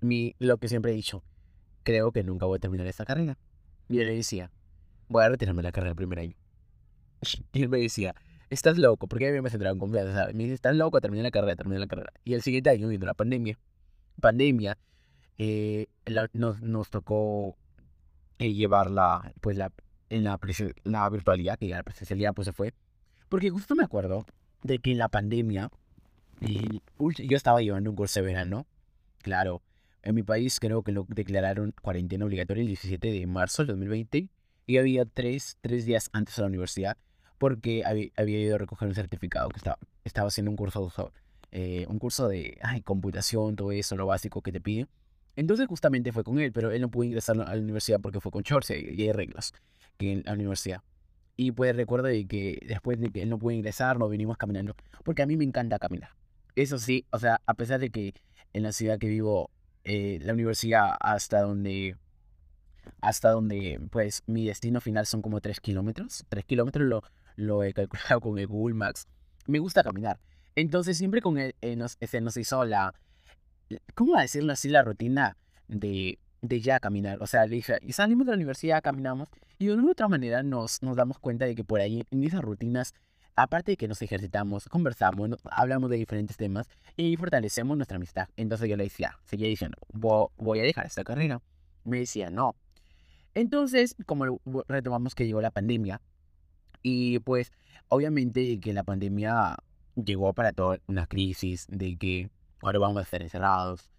mi, 0.00 0.34
lo 0.38 0.56
que 0.56 0.68
siempre 0.68 0.92
he 0.92 0.94
dicho, 0.94 1.22
creo 1.82 2.12
que 2.12 2.22
nunca 2.22 2.46
voy 2.46 2.56
a 2.56 2.60
terminar 2.60 2.86
esta 2.86 3.04
carrera. 3.04 3.36
Y 3.88 3.96
yo 3.96 4.04
le 4.04 4.14
decía, 4.14 4.50
voy 5.08 5.24
a 5.24 5.28
retirarme 5.28 5.62
la 5.62 5.72
carrera 5.72 5.90
el 5.90 5.96
primer 5.96 6.20
año. 6.20 6.36
Y 7.52 7.62
él 7.62 7.68
me 7.68 7.78
decía, 7.78 8.14
estás 8.50 8.78
loco, 8.78 9.06
porque 9.06 9.28
a 9.28 9.32
mí 9.32 9.40
me 9.40 9.50
centraba 9.50 9.72
en 9.72 9.78
confianza, 9.78 10.12
¿sabes? 10.14 10.34
Me 10.34 10.44
dice, 10.44 10.54
estás 10.54 10.76
loco, 10.76 11.00
terminé 11.00 11.22
la 11.22 11.30
carrera, 11.30 11.56
terminé 11.56 11.78
la 11.78 11.86
carrera. 11.86 12.12
Y 12.24 12.34
el 12.34 12.42
siguiente 12.42 12.70
año 12.70 12.88
vino 12.88 13.06
la 13.06 13.14
pandemia. 13.14 13.58
Pandemia, 14.20 14.78
eh, 15.38 15.86
nos, 16.32 16.62
nos 16.62 16.90
tocó 16.90 17.56
eh, 18.38 18.52
llevar 18.52 18.90
la, 18.90 19.32
pues 19.40 19.56
la, 19.56 19.72
en 20.08 20.24
la, 20.24 20.38
la 20.84 21.08
virtualidad, 21.10 21.58
que 21.58 21.68
ya 21.68 21.76
la 21.76 21.82
presencialidad 21.82 22.34
pues 22.34 22.46
se 22.46 22.52
fue. 22.52 22.74
Porque 23.28 23.50
justo 23.50 23.74
me 23.74 23.84
acuerdo 23.84 24.26
de 24.62 24.78
que 24.78 24.92
en 24.92 24.98
la 24.98 25.08
pandemia 25.08 25.70
yo 26.40 27.36
estaba 27.36 27.62
llevando 27.62 27.90
un 27.90 27.96
curso 27.96 28.20
de 28.20 28.26
verano. 28.26 28.66
Claro, 29.22 29.62
en 30.02 30.14
mi 30.14 30.22
país 30.22 30.60
creo 30.60 30.82
que 30.82 30.92
lo 30.92 31.06
declararon 31.08 31.74
cuarentena 31.80 32.24
obligatoria 32.24 32.60
el 32.60 32.68
17 32.68 33.10
de 33.10 33.26
marzo 33.26 33.62
del 33.62 33.68
2020 33.68 34.28
y 34.66 34.78
había 34.78 35.04
tres, 35.06 35.58
tres 35.60 35.86
días 35.86 36.10
antes 36.12 36.36
de 36.36 36.42
la 36.42 36.48
universidad 36.48 36.96
porque 37.44 37.84
había, 37.84 38.08
había, 38.16 38.40
ido 38.40 38.54
a 38.54 38.58
recoger 38.58 38.88
un 38.88 38.94
certificado 38.94 39.50
que 39.50 39.58
estaba, 39.58 39.78
estaba 40.02 40.28
haciendo 40.28 40.50
un 40.50 40.56
curso, 40.56 41.12
eh, 41.52 41.84
un 41.90 41.98
curso 41.98 42.26
de 42.26 42.56
ay, 42.62 42.80
computación, 42.80 43.54
todo 43.54 43.70
eso, 43.70 43.96
lo 43.96 44.06
básico 44.06 44.40
que 44.40 44.50
te 44.50 44.62
pide. 44.62 44.86
Entonces 45.36 45.66
justamente 45.66 46.10
fue 46.10 46.24
con 46.24 46.38
él, 46.38 46.52
pero 46.52 46.70
él 46.70 46.80
no 46.80 46.90
pudo 46.90 47.04
ingresar 47.04 47.38
a 47.38 47.54
la 47.54 47.60
universidad 47.60 48.00
porque 48.00 48.18
fue 48.18 48.32
con 48.32 48.44
Chorce 48.44 48.80
y 48.80 49.02
hay 49.02 49.12
reglas 49.12 49.52
que 49.98 50.12
en 50.12 50.22
la 50.24 50.32
universidad. 50.32 50.80
Y 51.36 51.52
pues 51.52 51.76
recuerdo 51.76 52.08
de 52.08 52.26
que 52.26 52.64
después 52.66 52.98
de 52.98 53.10
que 53.10 53.20
él 53.20 53.28
no 53.28 53.38
pudo 53.38 53.50
ingresar, 53.50 53.98
nos 53.98 54.10
vinimos 54.10 54.38
caminando, 54.38 54.74
porque 55.04 55.20
a 55.20 55.26
mí 55.26 55.36
me 55.36 55.44
encanta 55.44 55.78
caminar. 55.78 56.12
Eso 56.56 56.78
sí, 56.78 57.04
o 57.10 57.18
sea, 57.18 57.42
a 57.44 57.52
pesar 57.52 57.78
de 57.78 57.90
que 57.90 58.14
en 58.54 58.62
la 58.62 58.72
ciudad 58.72 58.98
que 58.98 59.08
vivo, 59.08 59.50
eh, 59.84 60.18
la 60.22 60.32
universidad 60.32 60.96
hasta 60.98 61.42
donde, 61.42 61.98
hasta 63.02 63.32
donde, 63.32 63.82
pues, 63.90 64.22
mi 64.26 64.46
destino 64.46 64.80
final 64.80 65.04
son 65.04 65.20
como 65.20 65.42
3 65.42 65.60
kilómetros. 65.60 66.24
3 66.30 66.42
kilómetros 66.46 66.88
lo, 66.88 67.02
lo 67.36 67.62
he 67.62 67.72
calculado 67.72 68.20
con 68.20 68.38
el 68.38 68.46
Google 68.46 68.74
Maps. 68.74 69.06
Me 69.46 69.58
gusta 69.58 69.82
caminar. 69.82 70.18
Entonces 70.56 70.96
siempre 70.96 71.20
con 71.20 71.38
él 71.38 71.54
eh, 71.60 71.76
nos, 71.76 71.98
se 72.00 72.20
nos 72.20 72.36
hizo 72.36 72.64
la, 72.64 72.94
¿cómo 73.94 74.16
decirlo 74.18 74.52
así? 74.52 74.68
La 74.68 74.82
rutina 74.82 75.36
de, 75.68 76.18
de 76.42 76.60
ya 76.60 76.80
caminar. 76.80 77.22
O 77.22 77.26
sea, 77.26 77.46
le 77.46 77.56
dije, 77.56 77.78
y 77.82 77.92
salimos 77.92 78.26
de 78.26 78.32
la 78.32 78.36
universidad, 78.36 78.82
caminamos, 78.82 79.28
y 79.58 79.66
de 79.66 79.74
una 79.74 79.84
u 79.84 79.90
otra 79.90 80.08
manera 80.08 80.42
nos, 80.42 80.82
nos 80.82 80.96
damos 80.96 81.18
cuenta 81.18 81.44
de 81.46 81.54
que 81.54 81.64
por 81.64 81.80
ahí, 81.80 82.04
en 82.10 82.24
esas 82.24 82.42
rutinas, 82.42 82.94
aparte 83.36 83.72
de 83.72 83.76
que 83.76 83.88
nos 83.88 84.00
ejercitamos, 84.02 84.68
conversamos, 84.68 85.30
hablamos 85.50 85.90
de 85.90 85.96
diferentes 85.96 86.36
temas 86.36 86.68
y 86.96 87.16
fortalecemos 87.16 87.76
nuestra 87.76 87.96
amistad. 87.96 88.28
Entonces 88.36 88.68
yo 88.68 88.76
le 88.76 88.84
decía, 88.84 89.18
seguía 89.24 89.48
diciendo, 89.48 89.78
voy 89.92 90.60
a 90.60 90.62
dejar 90.62 90.86
esta 90.86 91.04
carrera. 91.04 91.40
Me 91.84 91.98
decía, 91.98 92.30
no. 92.30 92.54
Entonces, 93.34 93.96
como 94.06 94.40
retomamos 94.68 95.14
que 95.14 95.26
llegó 95.26 95.40
la 95.40 95.50
pandemia, 95.50 96.00
y 96.84 97.18
pues 97.20 97.50
obviamente 97.88 98.60
que 98.60 98.74
la 98.74 98.84
pandemia 98.84 99.56
llegó 99.96 100.34
para 100.34 100.52
toda 100.52 100.78
una 100.86 101.06
crisis 101.06 101.66
de 101.68 101.96
que 101.96 102.30
ahora 102.60 102.78
vamos 102.78 102.98
a 102.98 103.02
estar 103.02 103.22
encerrados. 103.22 103.90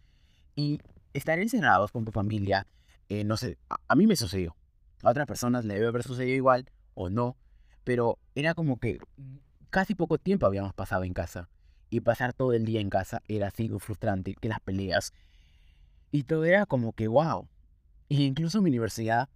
Y 0.56 0.80
estar 1.14 1.40
encerrados 1.40 1.92
con 1.92 2.06
tu 2.06 2.12
familia, 2.12 2.68
eh, 3.10 3.24
no 3.24 3.38
sé, 3.38 3.58
a, 3.70 3.96
mí 3.96 4.06
me 4.06 4.16
sucedió. 4.16 4.56
A 5.02 5.10
otras 5.10 5.26
personas 5.26 5.66
le 5.66 5.74
debe 5.74 5.88
haber 5.88 6.04
sucedido 6.04 6.36
igual 6.36 6.70
o 6.94 7.10
no, 7.10 7.36
pero 7.84 8.20
era 8.36 8.54
como 8.54 8.78
que 8.80 9.00
casi 9.72 9.96
poco 9.96 10.20
tiempo 10.20 10.46
habíamos 10.46 10.74
pasado 10.74 11.04
en 11.04 11.14
casa. 11.14 11.50
Y 11.90 12.02
pasar 12.02 12.34
todo 12.34 12.54
el 12.54 12.66
día 12.66 12.82
en 12.82 12.92
casa 12.92 13.24
era 13.28 13.48
así 13.48 13.68
frustrante, 13.80 14.36
que 14.36 14.48
las 14.48 14.60
peleas. 14.60 15.12
Y 16.12 16.24
todo 16.24 16.46
era 16.46 16.68
como 16.68 16.94
que, 16.94 17.08
wow. 17.08 17.48
E 18.10 18.22
incluso 18.22 18.60
en 18.60 18.64
mi 18.66 18.70
universidad, 18.70 19.28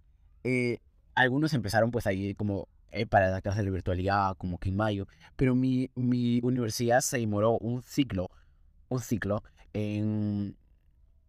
eh, 0.44 0.78
algunos 1.16 1.52
empezaron 1.52 1.90
pues 1.90 2.06
ahí 2.06 2.34
como 2.34 2.68
eh, 2.92 3.06
para 3.06 3.30
la 3.30 3.40
clase 3.40 3.62
de 3.62 3.70
virtualidad, 3.70 4.36
como 4.36 4.58
que 4.58 4.68
en 4.68 4.76
mayo. 4.76 5.06
Pero 5.36 5.54
mi, 5.54 5.90
mi 5.94 6.40
universidad 6.42 7.00
se 7.00 7.18
demoró 7.18 7.58
un 7.58 7.82
ciclo, 7.82 8.30
un 8.88 9.00
ciclo 9.00 9.42
en, 9.72 10.56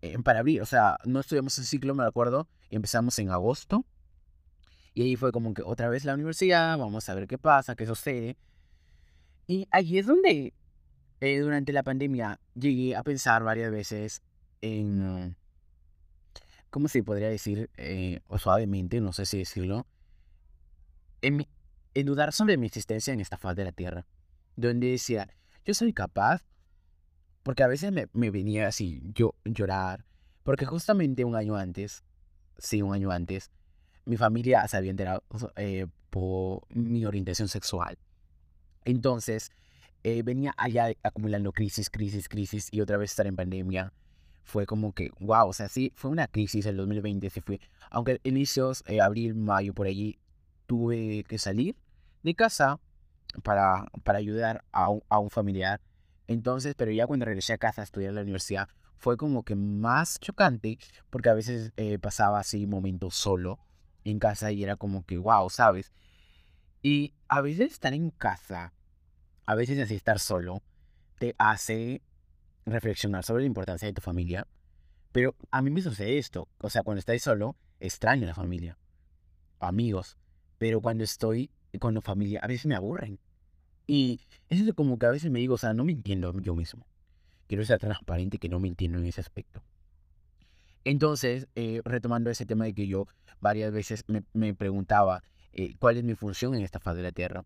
en 0.02 0.24
para 0.24 0.40
abrir. 0.40 0.62
O 0.62 0.66
sea, 0.66 0.98
no 1.06 1.20
estudiamos 1.20 1.58
el 1.58 1.66
ciclo, 1.66 1.96
me 1.96 2.04
acuerdo. 2.04 2.48
Empezamos 2.70 3.18
en 3.20 3.30
agosto 3.30 3.86
y 4.94 5.04
ahí 5.04 5.16
fue 5.16 5.32
como 5.32 5.54
que 5.54 5.62
otra 5.62 5.90
vez 5.90 6.04
la 6.04 6.14
universidad, 6.14 6.78
vamos 6.78 7.08
a 7.08 7.16
ver 7.16 7.28
qué 7.28 7.38
pasa, 7.38 7.76
qué 7.76 7.86
sucede. 7.86 8.38
Y 9.48 9.68
allí 9.72 10.00
es 10.00 10.06
donde 10.06 10.54
eh, 11.22 11.40
durante 11.40 11.72
la 11.72 11.84
pandemia 11.84 12.40
llegué 12.56 12.96
a 12.96 13.04
pensar 13.04 13.44
varias 13.44 13.72
veces 13.72 14.22
en, 14.62 15.36
¿cómo 16.70 16.88
se 16.88 17.04
podría 17.04 17.30
decir? 17.30 17.70
Eh, 17.78 18.20
o 18.28 18.38
suavemente, 18.38 19.00
no 19.00 19.14
sé 19.14 19.26
si 19.26 19.40
decirlo, 19.40 19.88
en, 21.22 21.48
en 21.94 22.06
dudar 22.06 22.34
sobre 22.34 22.58
mi 22.58 22.68
existencia 22.68 23.14
en 23.14 23.20
esta 23.20 23.38
faz 23.38 23.56
de 23.56 23.66
la 23.66 23.72
Tierra. 23.72 24.06
Donde 24.56 24.92
decía, 24.92 25.30
yo 25.66 25.74
soy 25.74 25.94
capaz, 25.94 26.44
porque 27.44 27.64
a 27.64 27.68
veces 27.68 27.92
me, 27.92 28.08
me 28.14 28.30
venía 28.30 28.68
así, 28.68 29.02
yo 29.14 29.36
llorar, 29.46 30.06
porque 30.44 30.66
justamente 30.66 31.26
un 31.26 31.36
año 31.36 31.56
antes, 31.56 32.04
sí, 32.58 32.82
un 32.82 32.94
año 32.94 33.12
antes, 33.12 33.52
mi 34.06 34.18
familia 34.18 34.68
se 34.68 34.78
había 34.78 34.92
enterado 34.92 35.24
eh, 35.56 35.88
por 36.10 36.64
mi 36.70 37.06
orientación 37.06 37.48
sexual. 37.48 37.98
Entonces, 38.84 39.52
eh, 40.04 40.24
venía 40.24 40.54
allá 40.58 40.92
acumulando 41.04 41.52
crisis, 41.52 41.90
crisis, 41.90 42.28
crisis 42.28 42.68
y 42.72 42.82
otra 42.82 42.98
vez 42.98 43.12
estar 43.12 43.28
en 43.28 43.36
pandemia. 43.36 43.94
Fue 44.44 44.66
como 44.66 44.94
que, 44.94 45.12
wow, 45.20 45.50
o 45.50 45.54
sea, 45.54 45.70
sí, 45.70 45.94
fue 45.96 46.10
una 46.10 46.28
crisis 46.28 46.66
el 46.66 46.78
2020, 46.78 47.30
se 47.30 47.42
fue. 47.42 47.60
Aunque 47.92 48.20
inicios, 48.24 48.84
eh, 48.88 49.00
abril, 49.00 49.36
mayo, 49.36 49.74
por 49.74 49.86
allí, 49.86 50.18
tuve 50.72 51.26
que 51.28 51.38
salir 51.38 51.76
de 52.24 52.34
casa 52.34 52.80
para, 53.44 53.88
para 54.06 54.20
ayudar 54.20 54.64
a 54.72 54.88
un, 54.88 55.04
a 55.10 55.20
un 55.20 55.30
familiar. 55.30 55.82
Entonces, 56.28 56.76
pero 56.78 56.92
ya 56.92 57.08
cuando 57.08 57.26
regresé 57.26 57.52
a 57.52 57.58
casa 57.58 57.82
a 57.82 57.84
estudiar 57.84 58.12
en 58.12 58.16
la 58.16 58.22
universidad, 58.22 58.70
fue 58.96 59.18
como 59.18 59.44
que 59.44 59.54
más 59.54 60.18
chocante, 60.22 60.80
porque 61.10 61.28
a 61.28 61.34
veces 61.34 61.74
eh, 61.76 62.00
pasaba 62.00 62.40
así 62.40 62.68
momentos 62.68 63.16
solo 63.16 63.60
en 64.06 64.18
casa 64.18 64.54
y 64.54 64.64
era 64.64 64.78
como 64.78 65.06
que, 65.06 65.18
wow, 65.18 65.50
¿sabes? 65.50 65.92
Y 66.82 67.16
a 67.28 67.42
veces 67.42 67.74
estar 67.74 67.94
en 67.94 68.10
casa, 68.10 68.72
a 69.46 69.56
veces 69.56 69.78
así 69.78 69.96
estar 69.96 70.20
solo, 70.20 70.64
te 71.20 71.36
hace 71.38 72.02
reflexionar 72.66 73.26
sobre 73.26 73.44
la 73.44 73.48
importancia 73.48 73.90
de 73.90 73.94
tu 73.94 74.02
familia. 74.02 74.48
Pero 75.12 75.36
a 75.52 75.62
mí 75.62 75.70
me 75.70 75.82
sucede 75.82 76.18
esto, 76.18 76.48
o 76.60 76.70
sea, 76.70 76.84
cuando 76.84 77.00
estoy 77.00 77.20
solo, 77.20 77.58
extraño 77.82 78.24
a 78.24 78.28
la 78.28 78.36
familia, 78.36 78.78
amigos, 79.60 80.18
pero 80.62 80.80
cuando 80.80 81.04
estoy 81.04 81.50
con 81.80 81.96
la 81.96 82.02
familia, 82.02 82.40
a 82.44 82.48
veces 82.48 82.68
me 82.68 82.76
aburren. 82.76 83.18
Y 83.88 84.20
eso 84.48 84.64
es 84.64 84.74
como 84.76 85.00
que 85.00 85.08
a 85.08 85.10
veces 85.10 85.32
me 85.32 85.40
digo, 85.40 85.56
o 85.56 85.58
sea, 85.58 85.74
no 85.74 85.84
me 85.84 85.92
entiendo 85.92 86.40
yo 86.40 86.56
mismo. 86.56 86.86
Quiero 87.48 87.66
ser 87.66 87.80
transparente 87.80 88.38
que 88.38 88.48
no 88.48 88.60
me 88.60 88.68
entiendo 88.68 89.00
en 89.00 89.06
ese 89.08 89.22
aspecto. 89.22 89.64
Entonces, 90.84 91.48
eh, 91.56 91.82
retomando 91.84 92.30
ese 92.30 92.46
tema 92.46 92.66
de 92.66 92.76
que 92.76 92.86
yo 92.86 93.08
varias 93.40 93.72
veces 93.72 94.04
me, 94.06 94.22
me 94.34 94.54
preguntaba 94.54 95.24
eh, 95.52 95.74
cuál 95.80 95.98
es 95.98 96.04
mi 96.04 96.14
función 96.14 96.54
en 96.54 96.62
esta 96.62 96.80
faz 96.80 96.96
de 96.96 97.02
la 97.02 97.12
Tierra, 97.12 97.44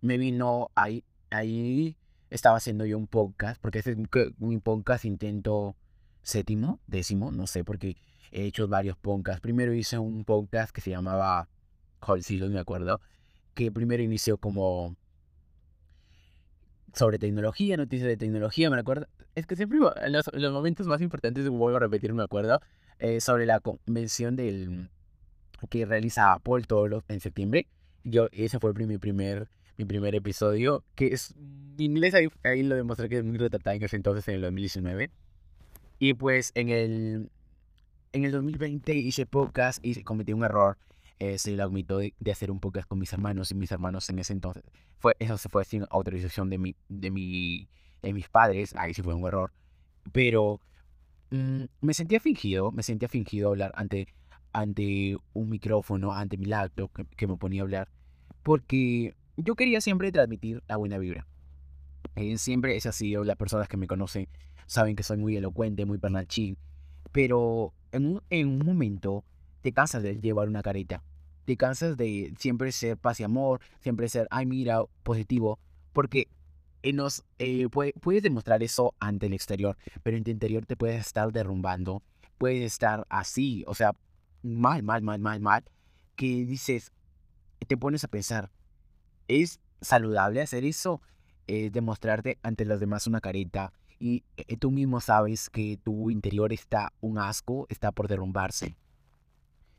me 0.00 0.16
vino 0.16 0.70
ahí, 0.74 1.04
ahí 1.28 1.98
estaba 2.30 2.56
haciendo 2.56 2.86
yo 2.86 2.96
un 2.96 3.06
podcast, 3.06 3.60
porque 3.60 3.80
ese 3.80 3.90
es 3.90 3.98
mi 4.38 4.58
podcast 4.60 5.04
intento 5.04 5.76
séptimo, 6.22 6.80
décimo, 6.86 7.30
no 7.32 7.46
sé, 7.46 7.64
porque 7.64 7.98
he 8.30 8.44
hecho 8.46 8.66
varios 8.66 8.96
podcasts. 8.96 9.42
Primero 9.42 9.74
hice 9.74 9.98
un 9.98 10.24
podcast 10.24 10.74
que 10.74 10.80
se 10.80 10.88
llamaba 10.88 11.50
no 12.06 12.48
me 12.48 12.60
acuerdo, 12.60 13.00
que 13.54 13.72
primero 13.72 14.02
inició 14.02 14.38
como 14.38 14.96
sobre 16.92 17.18
tecnología, 17.18 17.76
noticias 17.76 18.08
de 18.08 18.16
tecnología, 18.16 18.70
me 18.70 18.78
acuerdo. 18.78 19.06
Es 19.34 19.46
que 19.46 19.54
siempre 19.54 19.78
en 20.02 20.12
los, 20.12 20.52
momentos 20.52 20.86
más 20.86 21.02
importantes, 21.02 21.48
vuelvo 21.48 21.76
a 21.76 21.80
repetir, 21.80 22.12
me 22.14 22.22
acuerdo, 22.22 22.60
eh, 22.98 23.20
sobre 23.20 23.44
la 23.44 23.60
convención 23.60 24.34
del 24.34 24.88
que 25.68 25.84
realiza 25.84 26.32
Apple 26.32 26.64
todos 26.66 26.88
los 26.88 27.04
en 27.08 27.20
septiembre. 27.20 27.66
Yo, 28.04 28.28
ese 28.32 28.58
fue 28.58 28.72
mi 28.72 28.98
primer, 28.98 29.48
mi 29.76 29.84
primer 29.84 30.14
episodio, 30.14 30.84
que 30.94 31.08
es 31.08 31.34
inglés, 31.76 32.14
ahí, 32.14 32.28
ahí, 32.44 32.62
lo 32.62 32.76
demostré 32.76 33.08
que 33.08 33.18
es 33.18 33.24
muy 33.24 33.36
retratado 33.36 33.76
en 33.76 33.82
ese 33.82 33.96
entonces, 33.96 34.26
en 34.28 34.36
el 34.36 34.40
2019. 34.42 35.10
Y 35.98 36.14
pues 36.14 36.52
en 36.54 36.70
el, 36.70 37.30
en 38.12 38.24
el 38.24 38.32
2020 38.32 38.94
hice 38.94 39.26
podcast 39.26 39.84
y 39.84 40.02
cometí 40.02 40.32
un 40.32 40.44
error 40.44 40.78
se 41.18 41.52
lo 41.52 41.64
admito 41.64 41.98
de, 41.98 42.14
hacer 42.30 42.50
un 42.50 42.60
podcast 42.60 42.88
con 42.88 42.98
mis 42.98 43.12
hermanos 43.12 43.50
y 43.50 43.54
mis 43.54 43.72
hermanos 43.72 44.08
en 44.10 44.18
ese 44.18 44.32
entonces. 44.32 44.64
Fue, 44.98 45.14
eso 45.18 45.38
se 45.38 45.48
fue 45.48 45.64
sin 45.64 45.84
autorización 45.90 46.50
de, 46.50 46.58
mi, 46.58 46.76
de, 46.88 47.10
mi, 47.10 47.68
de 48.02 48.12
mis 48.12 48.28
padres, 48.28 48.74
ahí 48.76 48.94
sí 48.94 49.02
fue 49.02 49.14
un 49.14 49.26
error. 49.26 49.52
Pero 50.12 50.60
mm, 51.30 51.64
me 51.80 51.94
sentía 51.94 52.20
fingido, 52.20 52.70
me 52.72 52.82
sentía 52.82 53.08
fingido 53.08 53.48
hablar 53.48 53.72
ante, 53.76 54.08
ante 54.52 55.16
un 55.32 55.48
micrófono, 55.48 56.12
ante 56.12 56.36
mi 56.36 56.46
laptop 56.46 56.90
que, 57.16 57.26
me 57.26 57.36
ponía 57.36 57.62
a 57.62 57.64
hablar, 57.64 57.88
porque 58.42 59.14
yo 59.36 59.54
quería 59.54 59.80
siempre 59.80 60.12
transmitir 60.12 60.62
la 60.68 60.76
buena 60.76 60.98
vibra. 60.98 61.26
Eh, 62.14 62.38
siempre 62.38 62.76
es 62.76 62.86
así, 62.86 63.14
las 63.14 63.36
personas 63.36 63.68
que 63.68 63.76
me 63.76 63.86
conocen 63.86 64.28
saben 64.66 64.96
que 64.96 65.02
soy 65.02 65.16
muy 65.16 65.36
elocuente, 65.36 65.84
muy 65.84 65.98
pernachín, 65.98 66.56
pero 67.12 67.72
en 67.92 68.06
un, 68.06 68.22
en 68.30 68.48
un 68.48 68.66
momento 68.66 69.24
te 69.66 69.72
cansas 69.72 70.04
de 70.04 70.20
llevar 70.20 70.46
una 70.46 70.62
careta. 70.62 71.02
Te 71.44 71.56
cansas 71.56 71.96
de 71.96 72.32
siempre 72.38 72.70
ser 72.70 72.96
paz 72.96 73.18
y 73.18 73.24
amor, 73.24 73.60
siempre 73.80 74.08
ser, 74.08 74.28
ay, 74.30 74.46
mira, 74.46 74.84
positivo. 75.02 75.58
Porque 75.92 76.28
nos, 76.94 77.24
eh, 77.40 77.66
puedes 77.68 78.22
demostrar 78.22 78.62
eso 78.62 78.94
ante 79.00 79.26
el 79.26 79.32
exterior, 79.32 79.76
pero 80.04 80.16
en 80.16 80.22
tu 80.22 80.30
interior 80.30 80.64
te 80.66 80.76
puedes 80.76 81.04
estar 81.04 81.32
derrumbando. 81.32 82.00
Puedes 82.38 82.62
estar 82.62 83.08
así, 83.08 83.64
o 83.66 83.74
sea, 83.74 83.96
mal, 84.44 84.84
mal, 84.84 85.02
mal, 85.02 85.18
mal, 85.18 85.40
mal. 85.40 85.64
Que 86.14 86.44
dices, 86.44 86.92
te 87.66 87.76
pones 87.76 88.04
a 88.04 88.08
pensar, 88.08 88.52
¿es 89.26 89.58
saludable 89.80 90.42
hacer 90.42 90.64
eso? 90.64 91.02
Es 91.48 91.72
demostrarte 91.72 92.38
ante 92.44 92.64
los 92.66 92.78
demás 92.78 93.08
una 93.08 93.20
careta 93.20 93.72
y 93.98 94.22
eh, 94.36 94.56
tú 94.58 94.70
mismo 94.70 95.00
sabes 95.00 95.50
que 95.50 95.76
tu 95.82 96.08
interior 96.08 96.52
está 96.52 96.92
un 97.00 97.18
asco, 97.18 97.66
está 97.68 97.90
por 97.90 98.06
derrumbarse. 98.06 98.76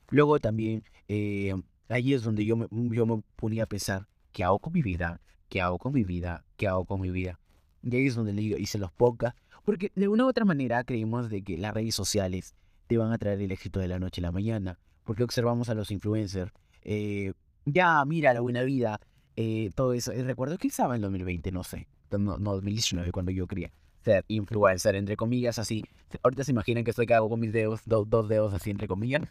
Luego 0.09 0.39
también, 0.39 0.83
eh, 1.07 1.53
ahí 1.89 2.13
es 2.13 2.23
donde 2.23 2.45
yo 2.45 2.55
me, 2.55 2.67
yo 2.71 3.05
me 3.05 3.21
ponía 3.35 3.63
a 3.63 3.67
pensar, 3.67 4.07
¿qué 4.31 4.43
hago 4.43 4.59
con 4.59 4.73
mi 4.73 4.81
vida? 4.81 5.21
¿Qué 5.49 5.61
hago 5.61 5.77
con 5.77 5.93
mi 5.93 6.03
vida? 6.03 6.45
¿Qué 6.55 6.67
hago 6.67 6.85
con 6.85 7.01
mi 7.01 7.09
vida? 7.09 7.39
Y 7.83 7.95
ahí 7.95 8.07
es 8.07 8.15
donde 8.15 8.33
le 8.33 8.41
hice 8.41 8.77
los 8.77 8.91
podcasts, 8.91 9.39
porque 9.63 9.91
de 9.95 10.07
una 10.07 10.25
u 10.25 10.27
otra 10.27 10.45
manera 10.45 10.83
creímos 10.83 11.29
de 11.29 11.41
que 11.43 11.57
las 11.57 11.73
redes 11.73 11.95
sociales 11.95 12.55
te 12.87 12.97
van 12.97 13.11
a 13.11 13.17
traer 13.17 13.41
el 13.41 13.51
éxito 13.51 13.79
de 13.79 13.87
la 13.87 13.99
noche 13.99 14.21
a 14.21 14.23
la 14.23 14.31
mañana, 14.31 14.79
porque 15.03 15.23
observamos 15.23 15.69
a 15.69 15.73
los 15.73 15.91
influencers, 15.91 16.51
eh, 16.83 17.33
ya, 17.65 18.03
mira 18.05 18.33
la 18.33 18.39
buena 18.39 18.63
vida, 18.63 19.01
eh, 19.35 19.71
todo 19.75 19.93
eso. 19.93 20.13
Y 20.13 20.21
recuerdo 20.21 20.57
que 20.57 20.69
estaba 20.69 20.95
en 20.95 21.01
2020, 21.01 21.51
no 21.51 21.63
sé, 21.63 21.87
no, 22.11 22.37
no 22.37 22.53
2019 22.53 23.11
cuando 23.11 23.31
yo 23.31 23.45
quería 23.45 23.71
ser 24.03 24.23
influencer, 24.29 24.95
entre 24.95 25.17
comillas, 25.17 25.59
así. 25.59 25.83
Ahorita 26.23 26.45
se 26.45 26.51
imaginan 26.51 26.85
que 26.85 26.91
estoy 26.91 27.05
que 27.05 27.17
con 27.17 27.39
mis 27.39 27.51
dedos, 27.51 27.81
dos 27.85 28.29
dedos 28.29 28.53
así, 28.53 28.71
entre 28.71 28.87
comillas. 28.87 29.23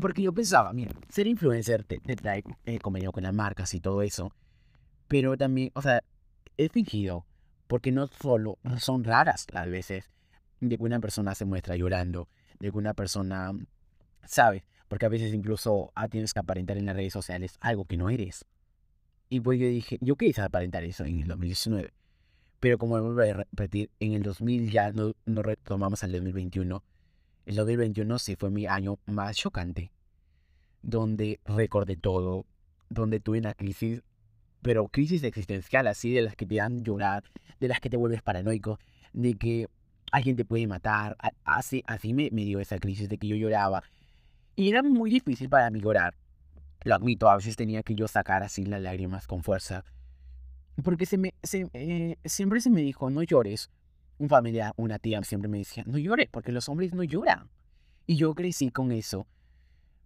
Porque 0.00 0.22
yo 0.22 0.32
pensaba, 0.32 0.72
mira, 0.72 0.92
ser 1.08 1.26
influencer 1.26 1.84
te, 1.84 1.98
trae 1.98 2.44
eh, 2.66 2.78
con 2.78 3.22
las 3.22 3.34
marcas 3.34 3.72
y 3.74 3.80
todo 3.80 4.02
eso. 4.02 4.32
Pero 5.08 5.36
también, 5.36 5.70
o 5.74 5.82
sea, 5.82 6.02
es 6.56 6.70
fingido. 6.70 7.24
Porque 7.66 7.92
no 7.92 8.06
solo 8.06 8.58
son 8.78 9.04
raras 9.04 9.46
las 9.52 9.68
veces 9.68 10.10
de 10.60 10.76
que 10.76 10.82
una 10.82 11.00
persona 11.00 11.34
se 11.34 11.44
muestra 11.44 11.76
llorando, 11.76 12.28
de 12.58 12.70
que 12.70 12.78
una 12.78 12.94
persona 12.94 13.52
sabe, 14.24 14.64
porque 14.88 15.06
a 15.06 15.10
veces 15.10 15.34
incluso 15.34 15.92
ah, 15.94 16.08
tienes 16.08 16.32
que 16.32 16.40
aparentar 16.40 16.78
en 16.78 16.86
las 16.86 16.96
redes 16.96 17.12
sociales 17.12 17.56
algo 17.60 17.84
que 17.84 17.96
no 17.96 18.10
eres. 18.10 18.46
Y 19.28 19.40
pues 19.40 19.60
yo 19.60 19.66
dije, 19.66 19.98
yo 20.00 20.16
quise 20.16 20.40
aparentar 20.40 20.84
eso 20.84 21.04
en 21.04 21.20
el 21.20 21.28
2019. 21.28 21.92
Pero 22.60 22.78
como 22.78 23.00
vuelvo 23.00 23.20
a 23.20 23.44
repetir, 23.44 23.90
en 24.00 24.14
el 24.14 24.22
2000 24.22 24.70
ya 24.70 24.90
no, 24.92 25.12
no 25.26 25.42
retomamos 25.42 26.02
al 26.02 26.12
2021 26.12 26.82
el 27.48 27.56
2021 27.56 28.18
sí 28.18 28.36
fue 28.36 28.50
mi 28.50 28.66
año 28.66 28.98
más 29.06 29.34
chocante, 29.34 29.90
donde 30.82 31.40
recordé 31.46 31.96
todo, 31.96 32.44
donde 32.90 33.20
tuve 33.20 33.38
una 33.38 33.54
crisis, 33.54 34.02
pero 34.60 34.88
crisis 34.88 35.24
existencial, 35.24 35.86
así 35.86 36.12
de 36.12 36.20
las 36.20 36.36
que 36.36 36.44
te 36.44 36.56
dan 36.56 36.84
llorar, 36.84 37.24
de 37.58 37.68
las 37.68 37.80
que 37.80 37.88
te 37.88 37.96
vuelves 37.96 38.20
paranoico, 38.20 38.78
de 39.14 39.32
que 39.32 39.66
alguien 40.12 40.36
te 40.36 40.44
puede 40.44 40.66
matar. 40.66 41.16
Así, 41.42 41.82
así 41.86 42.12
me, 42.12 42.28
me 42.32 42.44
dio 42.44 42.60
esa 42.60 42.78
crisis 42.78 43.08
de 43.08 43.16
que 43.16 43.28
yo 43.28 43.36
lloraba. 43.36 43.82
Y 44.54 44.68
era 44.68 44.82
muy 44.82 45.08
difícil 45.10 45.48
para 45.48 45.70
mí 45.70 45.80
llorar. 45.80 46.14
Lo 46.84 46.96
admito, 46.96 47.30
a 47.30 47.36
veces 47.36 47.56
tenía 47.56 47.82
que 47.82 47.94
yo 47.94 48.08
sacar 48.08 48.42
así 48.42 48.66
las 48.66 48.82
lágrimas 48.82 49.26
con 49.26 49.42
fuerza. 49.42 49.84
Porque 50.84 51.06
se 51.06 51.16
me, 51.16 51.32
eh, 51.72 52.16
siempre 52.26 52.60
se 52.60 52.68
me 52.68 52.82
dijo, 52.82 53.08
no 53.08 53.22
llores, 53.22 53.70
un 54.18 54.28
familiar, 54.28 54.72
una 54.76 54.98
tía 54.98 55.22
siempre 55.22 55.48
me 55.48 55.58
decía, 55.58 55.84
no 55.86 55.98
llores, 55.98 56.28
porque 56.30 56.52
los 56.52 56.68
hombres 56.68 56.92
no 56.92 57.02
lloran. 57.02 57.48
Y 58.06 58.16
yo 58.16 58.34
crecí 58.34 58.70
con 58.70 58.92
eso. 58.92 59.26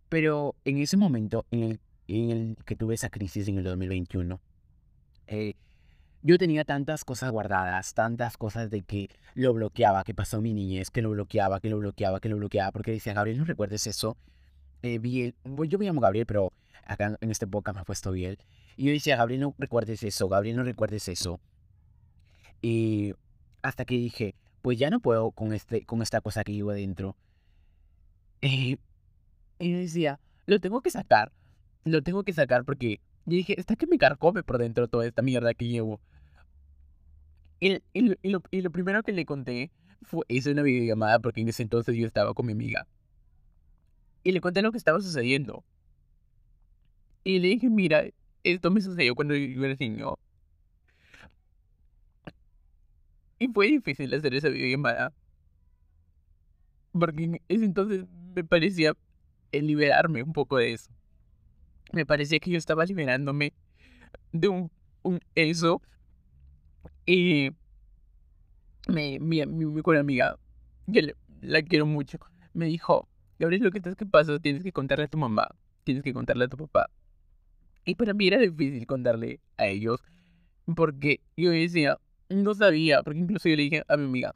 Pero 0.09 0.54
en 0.64 0.78
ese 0.78 0.97
momento, 0.97 1.47
en 1.50 1.62
el, 1.62 1.81
en 2.09 2.31
el 2.31 2.57
que 2.64 2.76
tuve 2.76 2.95
esa 2.95 3.09
crisis 3.09 3.49
en 3.49 3.59
el 3.59 3.64
2021, 3.64 4.40
eh, 5.28 5.54
yo 6.23 6.38
tenía 6.38 6.64
tantas 6.64 7.04
cosas 7.04 7.31
guardadas, 7.31 7.95
tantas 7.95 8.37
cosas 8.37 8.71
de 8.71 8.83
que 8.83 9.09
lo 9.35 9.54
bloqueaba, 9.54 10.04
que 10.04 10.14
pasó 10.14 10.40
mi 10.40 10.52
niñez, 10.52 10.90
que 10.90 11.02
lo 11.02 11.11
bloqueaba, 11.11 11.61
que 11.61 11.69
lo 11.71 11.78
bloqueaba, 11.78 12.21
que 12.21 12.28
lo 12.28 12.37
bloqueaba, 12.37 12.71
porque 12.71 12.92
decía, 12.92 13.14
Gabriel, 13.14 13.38
¿no 13.38 13.45
recuerdes 13.45 13.87
eso? 13.87 14.16
Eh, 14.83 14.99
Biel, 14.99 15.35
yo 15.69 15.78
me 15.78 15.87
llamo 15.87 16.00
Gabriel, 16.00 16.26
pero 16.26 16.52
acá 16.85 17.16
en 17.21 17.31
este 17.31 17.47
podcast 17.47 17.76
me 17.76 17.81
ha 17.81 17.85
puesto 17.85 18.12
Biel. 18.12 18.38
Y 18.76 18.87
yo 18.87 18.92
decía, 18.92 19.16
Gabriel, 19.16 19.40
no 19.40 19.54
recuerdes 19.59 20.02
eso, 20.02 20.28
Gabriel, 20.28 20.57
no 20.57 20.64
recuerdes 20.64 21.09
eso. 21.09 21.40
Y 22.61 23.14
hasta 23.62 23.85
que 23.85 23.95
dije, 23.95 24.35
pues 24.61 24.78
ya 24.78 24.90
no 24.90 25.00
puedo 25.00 25.31
con, 25.33 25.52
este, 25.52 25.85
con 25.85 26.02
esta 26.02 26.21
cosa 26.21 26.45
que 26.45 26.52
llevo 26.52 26.71
adentro. 26.71 27.16
Eh, 28.40 28.76
y 29.59 29.71
yo 29.71 29.78
decía, 29.78 30.21
lo 30.47 30.61
tengo 30.61 30.81
que 30.83 30.90
sacar. 30.90 31.33
Lo 31.85 32.02
tengo 32.02 32.23
que 32.23 32.33
sacar 32.33 32.64
porque 32.64 33.00
yo 33.25 33.37
dije, 33.37 33.59
está 33.59 33.76
que 33.76 33.87
me 33.87 33.99
carcome 33.99 34.42
por 34.42 34.59
dentro 34.59 34.88
toda 34.88 35.07
esta 35.07 35.23
mierda 35.23 35.54
que 35.54 35.69
llevo. 35.69 36.00
Y, 37.61 37.81
y, 37.92 38.00
lo, 38.02 38.42
y, 38.50 38.61
lo, 38.61 38.71
primero 38.71 39.02
que 39.04 39.12
le 39.12 39.25
conté 39.25 39.71
fue, 40.02 40.25
hice 40.28 40.50
una 40.50 40.62
videollamada 40.62 41.21
porque 41.21 41.40
en 41.40 41.49
ese 41.49 41.62
entonces 41.62 41.97
yo 41.97 42.07
estaba 42.07 42.35
con 42.35 42.47
mi 42.47 42.52
amiga. 42.52 42.87
Y 44.25 44.33
le 44.33 44.40
conté 44.40 44.62
lo 44.62 44.73
que 44.73 44.78
estaba 44.78 45.00
sucediendo. 45.00 45.64
Y 47.25 47.38
le 47.38 47.49
dije, 47.49 47.71
mira, 47.71 48.04
esto 48.42 48.71
me 48.71 48.81
sucedió 48.81 49.14
cuando 49.14 49.35
yo 49.35 49.64
era 49.64 49.76
niño. 49.78 50.16
Y 53.42 53.49
fue 53.49 53.66
difícil 53.66 54.14
hacer 54.14 54.34
esa 54.34 54.50
videollamada. 54.50 55.12
Porque 56.92 57.25
en 57.25 57.40
ese 57.49 57.64
entonces 57.64 58.04
me 58.37 58.44
parecía 58.44 58.94
liberarme 59.50 60.22
un 60.22 60.32
poco 60.32 60.58
de 60.58 60.75
eso. 60.75 60.92
Me 61.92 62.06
parecía 62.06 62.38
que 62.38 62.52
yo 62.52 62.56
estaba 62.56 62.84
liberándome 62.84 63.52
de 64.30 64.46
un, 64.46 64.70
un 65.02 65.18
eso. 65.34 65.82
Y 67.04 67.50
mi, 68.87 69.18
mi, 69.18 69.44
mi 69.44 69.64
mejor 69.66 69.96
amiga, 69.96 70.38
que 70.92 71.16
la 71.40 71.62
quiero 71.62 71.84
mucho, 71.84 72.20
me 72.54 72.66
dijo, 72.66 73.08
Gabriel, 73.40 73.64
lo 73.64 73.72
que 73.72 73.78
estás 73.78 73.96
que 73.96 74.06
pasa, 74.06 74.38
tienes 74.38 74.62
que 74.62 74.70
contarle 74.70 75.06
a 75.06 75.08
tu 75.08 75.18
mamá, 75.18 75.49
tienes 75.82 76.04
que 76.04 76.14
contarle 76.14 76.44
a 76.44 76.49
tu 76.49 76.58
papá. 76.58 76.88
Y 77.84 77.96
para 77.96 78.14
mí 78.14 78.28
era 78.28 78.38
difícil 78.38 78.87
contarle 78.87 79.40
a 79.56 79.66
ellos, 79.66 80.00
porque 80.76 81.20
yo 81.37 81.50
decía, 81.50 81.99
no 82.34 82.54
sabía, 82.54 83.02
porque 83.02 83.20
incluso 83.20 83.48
yo 83.48 83.56
le 83.56 83.62
dije 83.62 83.84
a 83.88 83.96
mi 83.96 84.04
amiga, 84.04 84.34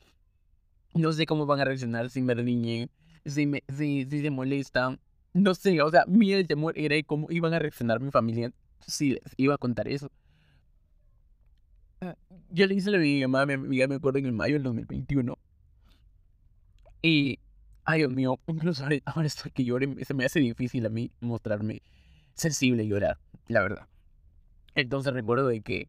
no 0.95 1.13
sé 1.13 1.27
cómo 1.27 1.47
van 1.47 1.61
a 1.61 1.65
reaccionar 1.65 2.11
si 2.11 2.23
me 2.23 2.35
riñen, 2.35 2.91
si, 3.25 3.47
me, 3.47 3.63
si, 3.69 4.07
si 4.09 4.23
se 4.23 4.31
molestan, 4.31 4.99
no 5.33 5.55
sé, 5.55 5.81
o 5.83 5.91
sea, 5.91 6.05
mi 6.07 6.43
temor 6.45 6.79
era 6.79 6.97
cómo 7.05 7.27
iban 7.31 7.53
a 7.53 7.59
reaccionar 7.59 8.01
mi 8.01 8.11
familia 8.11 8.53
si 8.87 9.11
les 9.11 9.35
iba 9.37 9.55
a 9.55 9.59
contar 9.59 9.89
eso. 9.89 10.11
Yo 12.51 12.67
le 12.67 12.75
hice 12.75 12.91
la 12.91 12.99
videollamada 12.99 13.45
a 13.45 13.47
mi 13.47 13.53
amiga, 13.55 13.87
me 13.89 13.97
acuerdo, 13.97 14.19
en 14.19 14.27
el 14.27 14.33
mayo 14.33 14.55
del 14.55 14.63
2021. 14.63 15.37
Y, 17.03 17.39
ay 17.85 17.99
Dios 18.01 18.13
mío, 18.13 18.39
incluso 18.47 18.85
ahora, 18.85 19.27
estoy 19.27 19.51
que 19.51 19.65
llore, 19.65 20.05
se 20.05 20.15
me 20.15 20.25
hace 20.25 20.41
difícil 20.41 20.87
a 20.87 20.89
mí 20.89 21.11
mostrarme 21.21 21.83
sensible 22.35 22.85
y 22.85 22.89
llorar, 22.89 23.19
la 23.49 23.63
verdad. 23.63 23.89
Entonces 24.75 25.13
recuerdo 25.13 25.49
de 25.49 25.61
que 25.61 25.89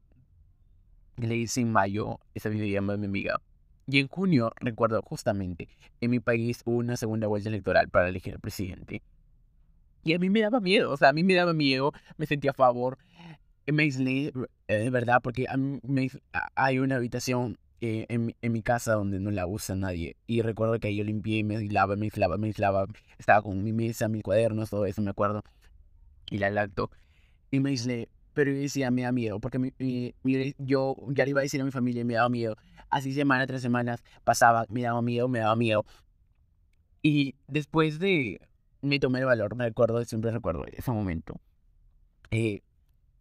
le 1.17 1.35
hice 1.35 1.61
en 1.61 1.71
mayo 1.71 2.19
esa 2.35 2.49
videollamada 2.49 2.95
a 2.95 2.99
mi 2.99 3.07
amiga. 3.07 3.41
Y 3.87 3.99
en 3.99 4.07
junio, 4.07 4.51
recuerdo 4.59 5.01
justamente, 5.01 5.69
en 6.01 6.11
mi 6.11 6.19
país 6.19 6.61
hubo 6.65 6.77
una 6.77 6.97
segunda 6.97 7.27
vuelta 7.27 7.49
electoral 7.49 7.89
para 7.89 8.09
elegir 8.09 8.33
al 8.33 8.39
presidente. 8.39 9.01
Y 10.03 10.13
a 10.13 10.19
mí 10.19 10.29
me 10.29 10.41
daba 10.41 10.59
miedo, 10.59 10.91
o 10.91 10.97
sea, 10.97 11.09
a 11.09 11.13
mí 11.13 11.23
me 11.23 11.33
daba 11.33 11.53
miedo, 11.53 11.93
me 12.17 12.25
sentía 12.25 12.51
a 12.51 12.53
favor, 12.53 12.97
me 13.65 13.83
aislé, 13.83 14.33
eh, 14.67 14.77
de 14.77 14.89
verdad, 14.89 15.21
porque 15.21 15.45
me, 15.83 16.09
hay 16.55 16.79
una 16.79 16.97
habitación 16.97 17.57
eh, 17.81 18.05
en, 18.09 18.35
en, 18.41 18.51
mi 18.51 18.61
casa 18.61 18.93
donde 18.93 19.19
no 19.19 19.31
la 19.31 19.45
usa 19.47 19.75
nadie. 19.75 20.15
Y 20.25 20.41
recuerdo 20.41 20.79
que 20.79 20.95
yo 20.95 21.03
limpié, 21.03 21.43
me 21.43 21.57
aislaba, 21.57 21.95
me 21.95 22.05
aislaba, 22.07 22.37
me 22.37 22.47
aislaba. 22.47 22.87
Estaba 23.17 23.41
con 23.41 23.63
mi 23.63 23.73
mesa, 23.73 24.07
mis 24.07 24.23
cuadernos, 24.23 24.69
todo 24.69 24.85
eso, 24.85 25.01
me 25.01 25.11
acuerdo. 25.11 25.43
Y 26.29 26.39
la 26.39 26.49
lacto. 26.49 26.89
Y 27.51 27.59
me 27.59 27.69
aislé, 27.69 28.09
pero 28.37 28.51
yo 28.51 28.59
decía, 28.59 28.91
me 28.91 29.01
da 29.01 29.11
miedo, 29.11 29.39
porque 29.39 29.57
mi, 29.57 29.73
yo 30.59 30.95
ya 31.07 31.23
le 31.23 31.31
iba 31.31 31.39
a 31.39 31.41
decir 31.41 31.59
a 31.59 31.65
mi 31.65 31.71
familia, 31.71 32.05
me 32.05 32.13
daba 32.13 32.29
miedo. 32.29 32.55
Así 32.87 33.11
semana 33.11 33.47
tras 33.47 33.63
semanas 33.63 34.03
pasaba, 34.23 34.67
me 34.69 34.83
daba 34.83 35.01
miedo, 35.01 35.27
me 35.27 35.39
daba 35.39 35.55
miedo. 35.55 35.87
Y 37.01 37.33
después 37.47 37.97
de 37.97 38.39
me 38.83 38.99
tomé 38.99 39.21
el 39.21 39.25
valor, 39.25 39.55
me 39.55 39.65
acuerdo, 39.65 40.05
siempre 40.05 40.29
recuerdo 40.29 40.65
ese 40.71 40.91
momento. 40.91 41.41
Eh, 42.29 42.61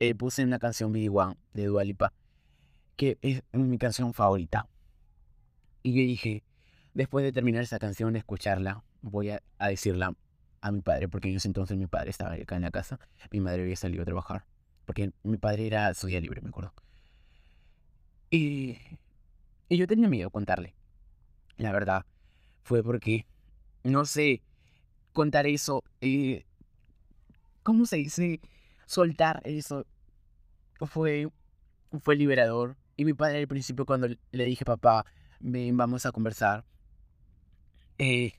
eh, 0.01 0.15
puse 0.15 0.45
una 0.45 0.59
canción 0.59 0.93
Big 0.93 1.11
One 1.11 1.39
de 1.55 1.65
Dualipa, 1.65 2.13
que 2.97 3.17
es 3.23 3.43
mi 3.53 3.79
canción 3.79 4.13
favorita. 4.13 4.69
Y 5.83 5.95
yo 5.95 6.03
dije, 6.03 6.45
después 6.93 7.25
de 7.25 7.33
terminar 7.33 7.63
esa 7.63 7.79
canción, 7.79 8.13
de 8.13 8.19
escucharla, 8.19 8.85
voy 9.01 9.31
a, 9.31 9.41
decirla 9.61 10.13
a 10.61 10.73
mi 10.73 10.83
padre, 10.83 11.09
porque 11.09 11.31
en 11.31 11.37
ese 11.37 11.49
entonces 11.49 11.79
mi 11.79 11.87
padre 11.87 12.11
estaba 12.11 12.35
acá 12.35 12.57
en 12.57 12.63
la 12.63 12.71
casa, 12.71 13.01
mi 13.31 13.41
madre 13.41 13.63
había 13.63 13.77
salido 13.77 14.03
a 14.03 14.05
trabajar, 14.05 14.45
porque 14.87 15.13
mi 15.23 15.37
padre 15.37 15.67
era 15.67 15.93
su 15.95 16.07
día 16.07 16.21
libre, 16.21 16.41
me 16.41 16.49
acuerdo. 16.49 16.73
Y, 18.31 18.79
y 19.69 19.77
yo 19.77 19.87
tenía 19.87 20.09
miedo 20.09 20.31
contarle. 20.31 20.75
La 21.59 21.73
verdad, 21.73 22.07
fue 22.63 22.83
porque, 22.83 23.27
no 23.85 24.05
sé, 24.05 24.43
contar 25.13 25.47
eso, 25.47 25.83
eh, 26.01 26.45
¿cómo 27.63 27.87
se 27.87 27.97
dice? 27.97 28.41
Soltar 28.87 29.41
eso 29.45 29.87
fue, 30.81 31.29
fue 32.01 32.17
liberador. 32.17 32.77
Y 32.97 33.05
mi 33.05 33.15
padre 33.15 33.41
al 33.41 33.49
principio 33.49 33.85
cuando 33.87 34.09
le 34.09 34.45
dije, 34.45 34.65
papá, 34.65 35.05
ven, 35.41 35.77
vamos 35.77 36.07
a 36.07 36.13
conversar, 36.13 36.65
eh, 37.99 38.33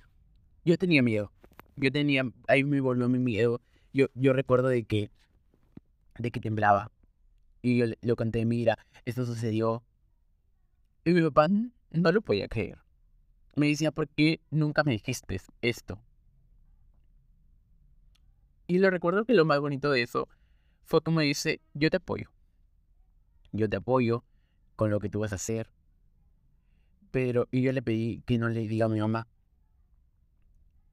yo 0.65 0.77
tenía 0.77 1.01
miedo. 1.01 1.31
Yo 1.75 1.91
tenía, 1.91 2.23
ahí 2.47 2.63
me 2.63 2.81
volvió 2.81 3.07
mi 3.09 3.19
miedo. 3.19 3.61
Yo, 3.93 4.07
yo 4.15 4.33
recuerdo 4.33 4.67
de 4.67 4.83
que, 4.83 5.11
de 6.19 6.31
que 6.31 6.39
temblaba. 6.39 6.91
Y 7.61 7.77
yo 7.77 7.85
le 7.85 8.15
conté, 8.15 8.45
mira, 8.45 8.77
esto 9.05 9.25
sucedió. 9.25 9.83
Y 11.05 11.11
mi 11.11 11.21
papá 11.21 11.47
no 11.47 12.11
lo 12.11 12.21
podía 12.21 12.47
creer. 12.47 12.79
Me 13.55 13.67
decía, 13.67 13.91
¿por 13.91 14.07
qué 14.07 14.41
nunca 14.51 14.83
me 14.83 14.91
dijiste 14.91 15.39
esto? 15.61 15.99
Y 18.67 18.79
lo 18.79 18.89
recuerdo 18.89 19.25
que 19.25 19.33
lo 19.33 19.45
más 19.45 19.59
bonito 19.59 19.91
de 19.91 20.01
eso 20.01 20.27
fue 20.83 21.01
como 21.01 21.21
dice, 21.21 21.61
yo 21.73 21.89
te 21.89 21.97
apoyo. 21.97 22.29
Yo 23.51 23.69
te 23.69 23.77
apoyo 23.77 24.23
con 24.75 24.91
lo 24.91 24.99
que 24.99 25.09
tú 25.09 25.19
vas 25.19 25.31
a 25.31 25.35
hacer. 25.35 25.69
Pero, 27.11 27.47
y 27.51 27.61
yo 27.61 27.71
le 27.71 27.81
pedí 27.81 28.21
que 28.25 28.37
no 28.37 28.49
le 28.49 28.67
diga 28.67 28.85
a 28.85 28.89
mi 28.89 28.99
mamá. 28.99 29.27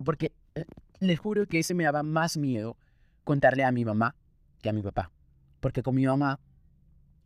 Porque 0.04 0.32
eh, 0.54 0.64
les 1.00 1.18
juro 1.18 1.46
que 1.46 1.58
ese 1.58 1.74
me 1.74 1.84
daba 1.84 2.02
más 2.02 2.36
miedo 2.36 2.76
contarle 3.24 3.64
a 3.64 3.72
mi 3.72 3.84
mamá 3.84 4.14
que 4.64 4.70
a 4.70 4.72
mi 4.72 4.80
papá. 4.80 5.12
Porque 5.60 5.82
con 5.82 5.94
mi 5.94 6.06
mamá, 6.06 6.40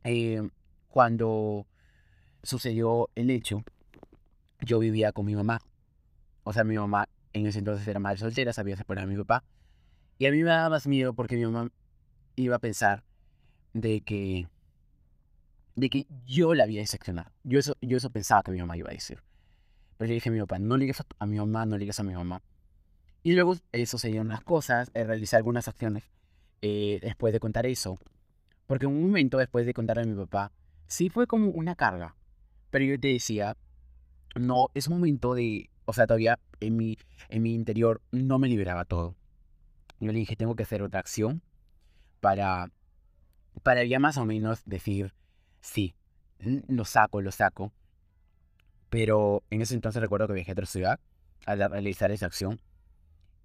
eh, 0.03 0.43
cuando 0.89 1.67
sucedió 2.43 3.11
el 3.15 3.31
hecho, 3.31 3.63
yo 4.61 4.81
vivía 4.81 5.13
con 5.13 5.25
mi 5.25 5.37
mamá. 5.37 5.61
O 6.43 6.53
sea, 6.53 6.65
mi 6.65 6.77
mamá 6.77 7.09
en 7.33 7.47
ese 7.47 7.61
entonces 7.61 7.87
era 7.87 8.01
madre 8.01 8.19
soltera, 8.19 8.53
sabía 8.53 8.77
separar 8.77 9.05
a 9.05 9.07
mi 9.07 9.17
papá. 9.17 9.45
Y 10.19 10.27
a 10.27 10.33
mí 10.33 10.39
me 10.39 10.51
daba 10.51 10.69
más 10.69 10.89
miedo 10.89 11.15
porque 11.15 11.37
mi 11.37 11.45
mamá 11.45 11.71
iba 12.35 12.57
a 12.57 12.59
pensar 12.59 13.05
de 13.73 14.01
que 14.01 14.49
de 15.77 15.91
que 15.91 16.09
yo 16.27 16.55
la 16.55 16.65
había 16.65 16.81
decepcionado. 16.81 17.31
Yo 17.45 17.61
eso, 17.61 17.77
yo 17.81 17.99
eso 17.99 18.11
pensaba 18.11 18.43
que 18.43 18.51
mi 18.51 18.59
mamá 18.59 18.77
iba 18.77 18.91
a 18.91 18.93
decir. 18.95 19.23
Pero 19.97 20.09
yo 20.09 20.15
dije 20.15 20.29
a 20.29 20.33
mi 20.33 20.41
papá, 20.41 20.59
no 20.59 20.77
le 20.77 20.87
digas 20.87 21.05
a, 21.21 21.27
mi 21.27 21.37
mamá, 21.39 21.67
no 21.67 21.79
digas 21.79 22.01
a 22.01 22.03
mi 22.03 22.15
mamá. 22.15 22.43
Y 23.23 23.35
luego 23.35 23.55
eso 23.71 23.97
se 23.97 24.11
las 24.25 24.43
cosas, 24.43 24.91
eh, 24.95 25.05
realicé 25.05 25.37
algunas 25.37 25.69
acciones 25.69 26.11
eh, 26.63 26.99
después 27.03 27.33
de 27.33 27.41
contar 27.41 27.67
eso. 27.67 27.99
Porque 28.67 28.87
un 28.87 29.01
momento 29.01 29.39
después 29.39 29.67
de 29.67 29.75
contar 29.75 29.99
a 29.99 30.05
mi 30.05 30.15
papá, 30.15 30.53
sí 30.87 31.09
fue 31.09 31.27
como 31.27 31.51
una 31.51 31.75
carga. 31.75 32.17
Pero 32.71 32.85
yo 32.85 33.01
te 33.01 33.09
decía, 33.09 33.57
no, 34.35 34.69
es 34.75 34.89
un 34.89 34.95
momento 34.95 35.35
de, 35.35 35.71
o 35.85 35.93
sea, 35.93 36.07
todavía 36.07 36.39
en 36.61 36.77
mi, 36.77 36.99
en 37.29 37.43
mi 37.43 37.55
interior 37.55 38.03
no 38.11 38.39
me 38.39 38.49
liberaba 38.49 38.85
todo. 38.85 39.15
Yo 40.01 40.13
le 40.13 40.19
dije, 40.19 40.37
tengo 40.37 40.55
que 40.55 40.63
hacer 40.63 40.83
otra 40.83 41.01
acción 41.01 41.43
para, 42.21 42.71
para 43.63 43.85
ya 43.85 43.99
más 43.99 44.17
o 44.19 44.25
menos 44.25 44.63
decir, 44.65 45.15
sí, 45.61 45.95
lo 46.41 46.85
saco, 46.85 47.21
lo 47.21 47.33
saco. 47.33 47.73
Pero 48.91 49.43
en 49.51 49.63
ese 49.63 49.75
entonces 49.75 50.01
recuerdo 50.01 50.29
que 50.29 50.35
viajé 50.35 50.53
a 50.53 50.55
otra 50.55 50.67
ciudad 50.67 51.01
a 51.47 51.55
realizar 51.55 52.11
esa 52.11 52.27
acción 52.27 52.61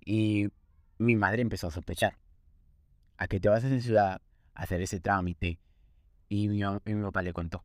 y 0.05 0.49
mi 0.97 1.15
madre 1.15 1.41
empezó 1.41 1.67
a 1.67 1.71
sospechar. 1.71 2.17
A 3.23 3.27
que 3.27 3.39
te 3.39 3.47
vas 3.47 3.63
a 3.63 3.67
esa 3.67 3.79
ciudad 3.79 4.21
a 4.53 4.61
hacer 4.61 4.81
ese 4.81 4.99
trámite 4.99 5.57
y 6.27 6.49
mi, 6.49 6.59
y 6.59 6.93
mi 6.93 7.03
papá 7.03 7.21
le 7.21 7.31
contó. 7.31 7.63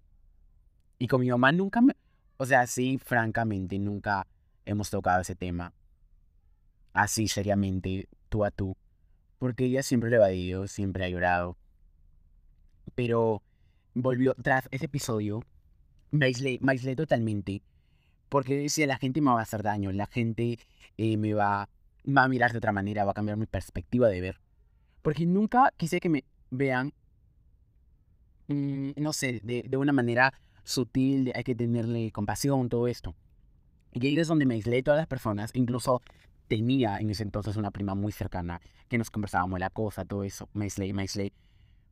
Y 1.01 1.09
con 1.09 1.21
mi 1.21 1.31
mamá 1.31 1.51
nunca 1.51 1.81
me... 1.81 1.97
O 2.37 2.47
sea, 2.47 2.65
sí, 2.69 2.99
francamente, 2.99 3.77
nunca 3.81 4.25
hemos 4.65 4.89
tocado 4.89 5.21
ese 5.21 5.35
tema 5.35 5.75
así 6.93 7.27
seriamente, 7.27 8.09
tú 8.29 8.45
a 8.45 8.53
tú, 8.53 8.77
porque 9.41 9.65
ella 9.65 9.83
siempre 9.83 10.11
le 10.11 10.17
ha 10.17 10.19
evadido, 10.21 10.69
siempre 10.69 11.05
ha 11.05 11.09
llorado. 11.09 11.57
Pero 12.95 13.43
volvió, 13.95 14.37
tras 14.41 14.69
ese 14.71 14.85
episodio, 14.85 15.43
me 16.13 16.27
aislé, 16.27 16.61
totalmente, 16.95 17.63
porque 18.29 18.57
decía, 18.57 18.87
la 18.87 18.99
gente 18.99 19.21
me 19.21 19.33
va 19.33 19.41
a 19.41 19.43
hacer 19.43 19.65
daño, 19.65 19.91
la 19.91 20.07
gente 20.07 20.61
eh, 20.99 21.17
me 21.17 21.35
va, 21.35 21.69
va 22.07 22.23
a 22.23 22.29
mirar 22.29 22.53
de 22.53 22.59
otra 22.59 22.71
manera, 22.71 23.05
va 23.05 23.11
a 23.11 23.15
cambiar 23.15 23.39
mi 23.39 23.47
perspectiva 23.47 24.09
de 24.09 24.21
ver. 24.21 24.41
Porque 25.09 25.25
nunca 25.25 25.73
quise 25.79 26.01
que 26.01 26.11
me 26.11 26.23
vean, 26.51 26.93
mm, 28.49 28.91
no 28.99 29.15
sé, 29.15 29.41
de, 29.43 29.65
de 29.67 29.77
una 29.79 29.95
manera 29.95 30.35
sutil, 30.65 31.33
hay 31.35 31.45
que 31.45 31.55
tenerle 31.55 32.13
compasión, 32.13 32.69
todo 32.69 32.87
esto. 32.89 33.15
Y 33.95 34.07
ahí 34.07 34.19
es 34.19 34.29
donde 34.29 34.45
me 34.45 34.53
aislé 34.53 34.83
todas 34.83 34.99
las 34.99 35.07
personas, 35.07 35.51
incluso 35.55 36.03
tenía 36.47 36.99
en 36.99 37.09
ese 37.09 37.23
entonces 37.23 37.57
una 37.57 37.71
prima 37.71 37.95
muy 37.95 38.13
cercana 38.13 38.61
que 38.89 38.99
nos 38.99 39.11
conversábamos 39.11 39.59
la 39.59 39.71
cosa, 39.71 40.05
todo 40.05 40.25
eso, 40.25 40.51
Maisley, 40.53 40.93
Maisley. 40.93 41.33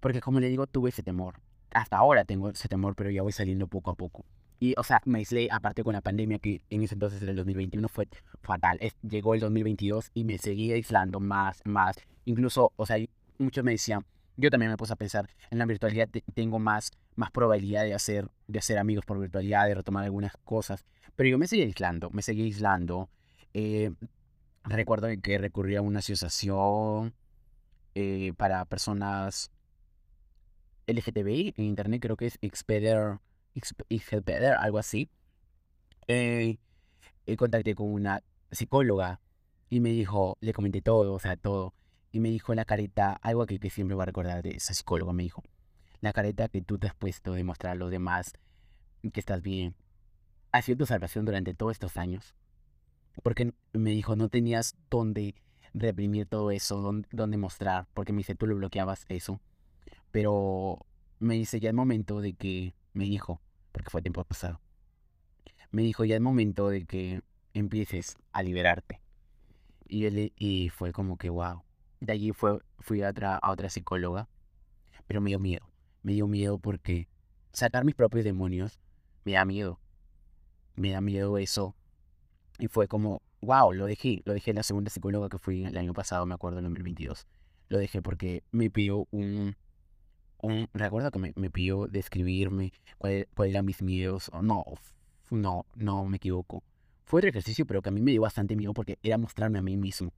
Porque 0.01 0.21
como 0.21 0.39
le 0.39 0.51
digo, 0.51 0.67
tuve 0.67 0.91
ese 0.91 1.03
temor. 1.03 1.41
Hasta 1.71 1.97
ahora 1.97 2.27
tengo 2.27 2.51
ese 2.51 2.69
temor, 2.69 2.97
pero 2.97 3.11
ya 3.11 3.23
voy 3.23 3.33
saliendo 3.33 3.67
poco 3.67 3.93
a 3.93 3.95
poco. 3.95 4.27
Y, 4.59 4.75
o 4.79 4.83
sea, 4.83 5.01
Maisley, 5.05 5.49
aparte 5.51 5.85
con 5.85 5.93
la 5.93 6.01
pandemia 6.01 6.39
que 6.39 6.63
en 6.71 6.83
ese 6.83 6.95
entonces 6.95 7.21
era 7.21 7.31
el 7.31 7.37
2021, 7.37 7.89
fue 7.89 8.09
fatal. 8.43 8.79
llegó 9.03 9.35
el 9.35 9.41
2022 9.41 10.11
y 10.15 10.25
me 10.25 10.39
seguía 10.39 10.75
aislando 10.75 11.21
más, 11.21 11.61
más. 11.65 11.97
Incluso, 12.25 12.73
o 12.77 12.87
sea, 12.87 12.97
muchos 13.39 13.65
me 13.65 13.73
decían, 13.73 14.05
yo 14.37 14.51
también 14.51 14.71
me 14.71 14.77
puse 14.77 14.93
a 14.93 14.97
pensar, 14.97 15.29
en 15.51 15.59
la 15.59 15.67
virtualidad 15.67 16.09
tengo 16.35 16.59
más, 16.59 16.91
más 17.15 17.31
probabilidad 17.31 17.85
de 17.85 17.95
hacer, 17.95 18.29
de 18.47 18.59
hacer 18.59 18.79
amigos 18.79 19.05
por 19.05 19.19
virtualidad, 19.19 19.67
de 19.67 19.75
retomar 19.75 20.05
algunas 20.05 20.33
cosas. 20.45 20.85
Pero 21.17 21.31
yo 21.31 21.39
me 21.39 21.47
seguí 21.47 21.63
aislando, 21.63 22.11
me 22.11 22.23
seguí 22.23 22.43
aislando. 22.43 23.09
Eh, 23.55 23.93
recuerdo 24.65 25.09
que 25.23 25.39
recurrí 25.39 25.77
a 25.77 25.83
una 25.83 26.01
asociación 26.01 27.15
eh, 27.95 28.33
para 28.37 28.65
personas 28.67 29.51
LGTBI 30.87 31.55
en 31.57 31.65
internet, 31.65 32.01
creo 32.01 32.17
que 32.17 32.27
es 32.27 32.39
Xpedia, 33.61 34.57
algo 34.59 34.79
así. 34.79 35.11
Eh, 36.09 36.59
contacté 37.37 37.75
con 37.75 37.93
una 37.93 38.23
psicóloga 38.51 39.21
y 39.69 39.81
me 39.81 39.91
dijo, 39.91 40.37
le 40.41 40.53
comenté 40.53 40.83
todo, 40.83 41.15
o 41.15 41.19
sea, 41.19 41.37
todo. 41.37 41.75
Y 42.13 42.21
me 42.21 42.31
dijo 42.31 42.55
la 42.55 42.65
careta, 42.65 43.19
algo 43.23 43.47
que, 43.47 43.59
que 43.59 43.71
siempre 43.71 43.95
voy 43.95 44.03
a 44.03 44.07
recordar 44.07 44.43
de 44.43 44.51
esa 44.51 44.75
psicóloga, 44.75 45.13
me 45.13 45.25
dijo, 45.25 45.43
la 46.01 46.13
careta 46.13 46.49
que 46.49 46.63
tú 46.63 46.79
te 46.79 46.87
has 46.87 46.95
puesto 46.95 47.33
de 47.33 47.45
mostrar 47.45 47.73
a 47.73 47.77
los 47.77 47.91
demás 47.91 48.35
que 49.13 49.21
estás 49.21 49.43
bien, 49.43 49.75
ha 50.53 50.63
sido 50.63 50.79
tu 50.79 50.87
salvación 50.87 51.25
durante 51.25 51.55
todos 51.55 51.73
estos 51.73 51.97
años. 51.97 52.35
Porque 53.23 53.53
me 53.73 53.91
dijo, 53.91 54.17
no 54.17 54.29
tenías 54.29 54.77
dónde 54.91 55.35
reprimir 55.75 56.27
todo 56.27 56.51
eso, 56.51 56.81
dónde, 56.81 57.09
dónde 57.13 57.37
mostrar, 57.37 57.87
porque 57.95 58.13
me 58.13 58.19
dice, 58.19 58.35
tú 58.35 58.47
lo 58.47 58.57
bloqueabas 58.57 59.05
eso. 59.09 59.41
Pero 60.11 60.87
me 61.19 61.35
dice, 61.35 61.61
ya 61.61 61.71
el 61.71 61.77
momento 61.77 62.21
de 62.21 62.35
que, 62.35 62.75
me 62.93 63.05
dijo, 63.05 63.41
porque 63.77 63.91
fue 63.91 64.01
tiempo 64.01 64.25
pasado, 64.25 64.59
me 65.71 65.83
dijo, 65.83 66.07
ya 66.07 66.15
el 66.15 66.23
momento 66.23 66.71
de 66.71 66.87
que 66.87 67.21
empieces 67.53 68.17
a 68.33 68.43
liberarte. 68.43 69.03
Y, 69.87 70.07
él, 70.07 70.33
y 70.35 70.71
fue 70.71 70.93
como 70.93 71.19
que, 71.19 71.29
wow. 71.29 71.63
De 72.01 72.15
allí 72.15 72.33
fue, 72.33 72.59
fui 72.79 73.03
a 73.03 73.11
otra, 73.11 73.37
a 73.37 73.51
otra 73.51 73.69
psicóloga, 73.69 74.31
pero 75.07 75.21
me 75.21 75.29
dio 75.29 75.39
miedo. 75.39 75.69
Me 76.03 76.15
dio 76.15 76.27
miedo 76.27 76.59
porque 76.59 77.07
sacar 77.53 77.85
mis 77.85 77.95
propios 77.95 78.25
demonios 78.25 78.81
me 79.27 79.33
da 79.33 79.45
miedo. 79.45 79.79
Me 80.75 80.93
da 80.93 81.03
miedo 81.03 81.37
eso. 81.37 81.77
Y 82.59 82.69
fue 82.69 82.89
como, 82.89 83.21
wow, 83.43 83.75
lo 83.75 83.85
dejé. 83.85 84.23
Lo 84.25 84.33
dejé 84.33 84.53
en 84.53 84.57
la 84.57 84.63
segunda 84.63 84.91
psicóloga 84.91 85.29
que 85.29 85.37
fui 85.37 85.67
el 85.67 85.77
año 85.77 85.93
pasado, 85.93 86.25
me 86.25 86.35
acuerdo, 86.35 86.61
en 86.61 86.65
2022. 86.65 87.27
Lo 87.69 87.77
dejé 87.77 88.01
porque 88.01 88.43
me 88.53 88.71
pidió 88.71 89.07
un... 89.11 89.55
un 90.47 90.69
recuerdo 90.73 91.11
que 91.11 91.19
me, 91.19 91.33
me 91.37 91.51
pidió 91.51 91.87
describirme 91.87 92.73
cuáles 92.99 93.27
cuál 93.35 93.51
eran 93.51 93.65
mis 93.65 93.83
miedos. 93.83 94.31
No, 94.43 94.65
no, 95.31 95.67
no 95.75 96.05
me 96.07 96.17
equivoco. 96.17 96.63
Fue 97.05 97.19
otro 97.19 97.31
ejercicio, 97.31 97.67
pero 97.67 97.83
que 97.83 97.89
a 97.89 97.93
mí 97.93 98.01
me 98.01 98.11
dio 98.11 98.23
bastante 98.23 98.57
miedo 98.57 98.75
porque 98.75 98.99
era 99.03 99.17
mostrarme 99.17 99.59
a 99.59 99.63
mí 99.63 99.77
mismo. 99.77 100.13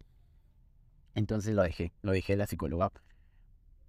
Entonces 1.15 1.55
lo 1.55 1.63
dejé, 1.63 1.93
lo 2.03 2.13
dejé 2.13 2.37
la 2.37 2.47
psicóloga. 2.47 2.93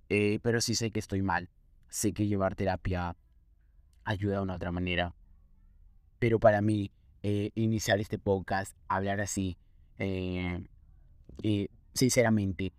Eh, 0.09 0.39
pero 0.41 0.59
sí 0.59 0.75
sé 0.75 0.91
que 0.91 0.99
estoy 0.99 1.21
mal. 1.21 1.49
Sé 1.87 2.13
que 2.13 2.27
llevar 2.27 2.55
terapia 2.55 3.15
ayuda 4.03 4.37
de 4.37 4.41
una 4.41 4.55
otra 4.55 4.71
manera. 4.71 5.13
Pero 6.19 6.39
para 6.39 6.61
mí, 6.61 6.91
eh, 7.23 7.51
iniciar 7.55 7.99
este 7.99 8.17
podcast, 8.17 8.75
hablar 8.87 9.21
así, 9.21 9.57
eh, 9.97 10.65
sinceramente, 11.93 12.73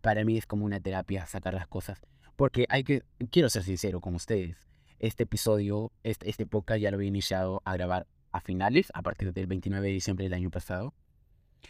para 0.00 0.24
mí 0.24 0.36
es 0.36 0.46
como 0.46 0.64
una 0.66 0.80
terapia 0.80 1.26
sacar 1.26 1.54
las 1.54 1.66
cosas. 1.68 2.02
Porque 2.36 2.66
hay 2.68 2.82
que, 2.82 3.02
quiero 3.30 3.48
ser 3.48 3.62
sincero 3.62 4.00
con 4.00 4.14
ustedes. 4.14 4.56
Este 4.98 5.22
episodio, 5.22 5.92
este, 6.02 6.28
este 6.28 6.46
podcast 6.46 6.80
ya 6.80 6.90
lo 6.90 6.96
había 6.96 7.08
iniciado 7.08 7.62
a 7.64 7.74
grabar 7.74 8.06
a 8.32 8.40
finales, 8.40 8.90
a 8.94 9.02
partir 9.02 9.32
del 9.32 9.46
29 9.46 9.86
de 9.86 9.92
diciembre 9.92 10.24
del 10.24 10.34
año 10.34 10.50
pasado. 10.50 10.94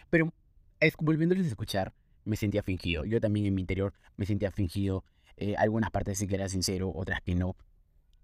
Pero 0.08 0.32
es, 0.80 0.94
volviéndoles 0.98 1.46
a 1.46 1.50
escuchar, 1.50 1.92
me 2.24 2.36
sentía 2.36 2.62
fingido. 2.62 3.04
Yo 3.04 3.20
también 3.20 3.46
en 3.46 3.54
mi 3.54 3.60
interior 3.60 3.92
me 4.16 4.24
sentía 4.24 4.50
fingido. 4.50 5.04
Eh, 5.36 5.54
algunas 5.56 5.90
partes 5.90 6.18
sí 6.18 6.26
que 6.26 6.36
era 6.36 6.48
sincero, 6.48 6.90
otras 6.94 7.20
que 7.20 7.34
no. 7.34 7.56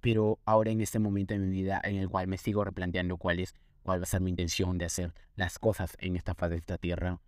Pero 0.00 0.38
ahora 0.46 0.70
en 0.70 0.80
este 0.80 0.98
momento 0.98 1.34
de 1.34 1.40
mi 1.40 1.50
vida 1.50 1.80
en 1.84 1.96
el 1.96 2.08
cual 2.08 2.26
me 2.26 2.38
sigo 2.38 2.64
replanteando 2.64 3.18
cuál 3.18 3.40
es, 3.40 3.54
cuál 3.82 4.00
va 4.00 4.04
a 4.04 4.06
ser 4.06 4.22
mi 4.22 4.30
intención 4.30 4.78
de 4.78 4.86
hacer 4.86 5.12
las 5.36 5.58
cosas 5.58 5.96
en 6.00 6.16
esta 6.16 6.34
fase 6.34 6.52
de 6.52 6.58
esta 6.60 6.78
tierra, 6.78 7.20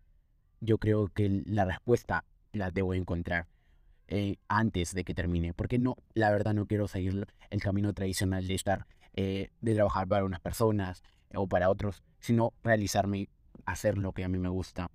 yo 0.61 0.79
creo 0.79 1.09
que 1.09 1.43
la 1.45 1.67
respuesta 1.67 2.25
la 2.53 2.71
debo 2.71 2.95
encontrar 2.95 3.49
eh, 4.15 4.37
antes 4.47 4.95
de 4.95 5.05
que 5.05 5.15
termine. 5.15 5.55
Porque 5.55 5.79
no, 5.79 5.97
la 6.13 6.31
verdad 6.31 6.53
no 6.53 6.67
quiero 6.67 6.87
seguir 6.87 7.27
el 7.49 7.63
camino 7.63 7.95
tradicional 7.95 8.47
de 8.47 8.55
estar, 8.55 8.87
eh, 9.15 9.49
de 9.63 9.75
trabajar 9.75 10.07
para 10.07 10.27
unas 10.27 10.41
personas 10.41 11.03
o 11.35 11.47
para 11.47 11.71
otros, 11.71 12.03
sino 12.21 12.53
realizarme, 12.63 13.31
hacer 13.65 13.97
lo 13.97 14.13
que 14.13 14.23
a 14.23 14.29
mí 14.29 14.39
me 14.39 14.51
gusta. 14.51 14.91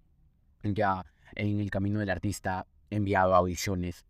Ya 0.62 1.04
en 1.34 1.60
el 1.60 1.72
camino 1.72 2.00
del 2.00 2.12
artista 2.12 2.68
he 2.92 2.98
enviado 2.98 3.34
audiciones. 3.34 4.06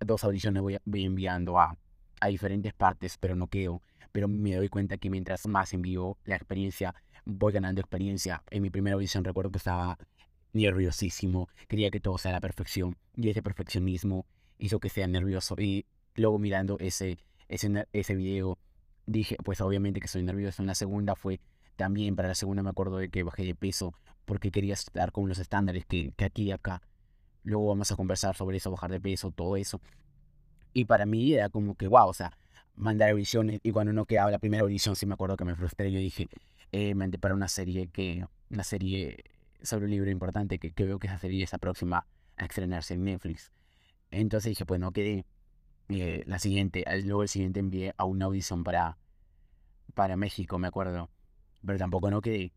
Dos 0.00 0.24
audiciones 0.24 0.62
voy, 0.62 0.80
enviando 1.04 1.60
a, 1.60 1.78
a 2.20 2.26
diferentes 2.26 2.74
partes, 2.74 3.18
pero 3.18 3.36
no 3.36 3.46
quedo. 3.46 3.82
Pero 4.10 4.26
me 4.26 4.56
doy 4.56 4.68
cuenta 4.68 4.98
que 4.98 5.10
mientras 5.10 5.46
más 5.46 5.72
envío 5.74 6.18
la 6.24 6.34
experiencia, 6.34 6.96
voy 7.24 7.52
ganando 7.52 7.80
experiencia. 7.80 8.42
En 8.50 8.62
mi 8.62 8.70
primera 8.70 8.94
audición 8.94 9.22
recuerdo 9.22 9.52
que 9.52 9.58
estaba 9.58 9.96
nerviosísimo, 10.52 11.48
quería 11.68 11.92
que 11.92 12.00
todo 12.00 12.18
sea 12.18 12.32
a 12.32 12.34
la 12.34 12.40
perfección. 12.40 12.96
Y 13.14 13.28
ese 13.28 13.44
perfeccionismo 13.44 14.26
hizo 14.60 14.78
que 14.78 14.88
sea 14.88 15.06
nervioso. 15.06 15.56
Y 15.58 15.86
luego 16.14 16.38
mirando 16.38 16.78
ese, 16.78 17.18
ese, 17.48 17.86
ese 17.92 18.14
video, 18.14 18.58
dije, 19.06 19.36
pues 19.44 19.60
obviamente 19.60 20.00
que 20.00 20.08
soy 20.08 20.22
nervioso. 20.22 20.62
En 20.62 20.66
la 20.66 20.74
segunda 20.74 21.16
fue 21.16 21.40
también, 21.76 22.14
para 22.14 22.28
la 22.28 22.34
segunda 22.34 22.62
me 22.62 22.70
acuerdo 22.70 22.98
de 22.98 23.08
que 23.08 23.22
bajé 23.22 23.44
de 23.44 23.54
peso 23.54 23.94
porque 24.24 24.50
quería 24.50 24.74
estar 24.74 25.12
con 25.12 25.28
los 25.28 25.38
estándares 25.38 25.86
que, 25.86 26.12
que 26.16 26.24
aquí 26.24 26.44
y 26.44 26.52
acá. 26.52 26.82
Luego 27.42 27.68
vamos 27.68 27.90
a 27.90 27.96
conversar 27.96 28.36
sobre 28.36 28.58
eso, 28.58 28.70
bajar 28.70 28.90
de 28.90 29.00
peso, 29.00 29.30
todo 29.30 29.56
eso. 29.56 29.80
Y 30.72 30.84
para 30.84 31.06
mí 31.06 31.32
era 31.32 31.48
como 31.48 31.74
que, 31.74 31.88
wow, 31.88 32.08
o 32.08 32.14
sea, 32.14 32.36
mandar 32.76 33.10
audiciones. 33.10 33.60
Y 33.62 33.72
cuando 33.72 33.92
uno 33.92 34.04
quedaba 34.04 34.30
la 34.30 34.38
primera 34.38 34.62
audición, 34.62 34.94
sí 34.94 35.06
me 35.06 35.14
acuerdo 35.14 35.36
que 35.36 35.44
me 35.44 35.56
frustré. 35.56 35.90
Yo 35.90 35.98
dije, 35.98 36.28
eh, 36.72 36.94
mandé 36.94 37.18
para 37.18 37.34
una 37.34 37.48
serie 37.48 37.88
que, 37.88 38.24
una 38.50 38.62
serie 38.62 39.24
sobre 39.62 39.86
un 39.86 39.90
libro 39.90 40.10
importante 40.10 40.58
que, 40.58 40.70
que 40.72 40.84
veo 40.84 40.98
que 40.98 41.06
esa 41.06 41.18
serie 41.18 41.42
es 41.42 41.50
próxima 41.60 42.06
a 42.36 42.44
estrenarse 42.44 42.94
en 42.94 43.04
Netflix. 43.04 43.50
Entonces 44.10 44.50
dije, 44.50 44.66
pues 44.66 44.80
no 44.80 44.92
quedé. 44.92 45.24
Eh, 45.88 46.22
la 46.26 46.38
siguiente, 46.38 46.84
luego 47.04 47.22
el 47.22 47.28
siguiente 47.28 47.58
envié 47.60 47.94
a 47.96 48.04
una 48.04 48.26
audición 48.26 48.62
para, 48.62 48.96
para 49.94 50.16
México, 50.16 50.58
me 50.58 50.68
acuerdo. 50.68 51.10
Pero 51.64 51.78
tampoco 51.78 52.10
no 52.10 52.20
quedé. 52.20 52.52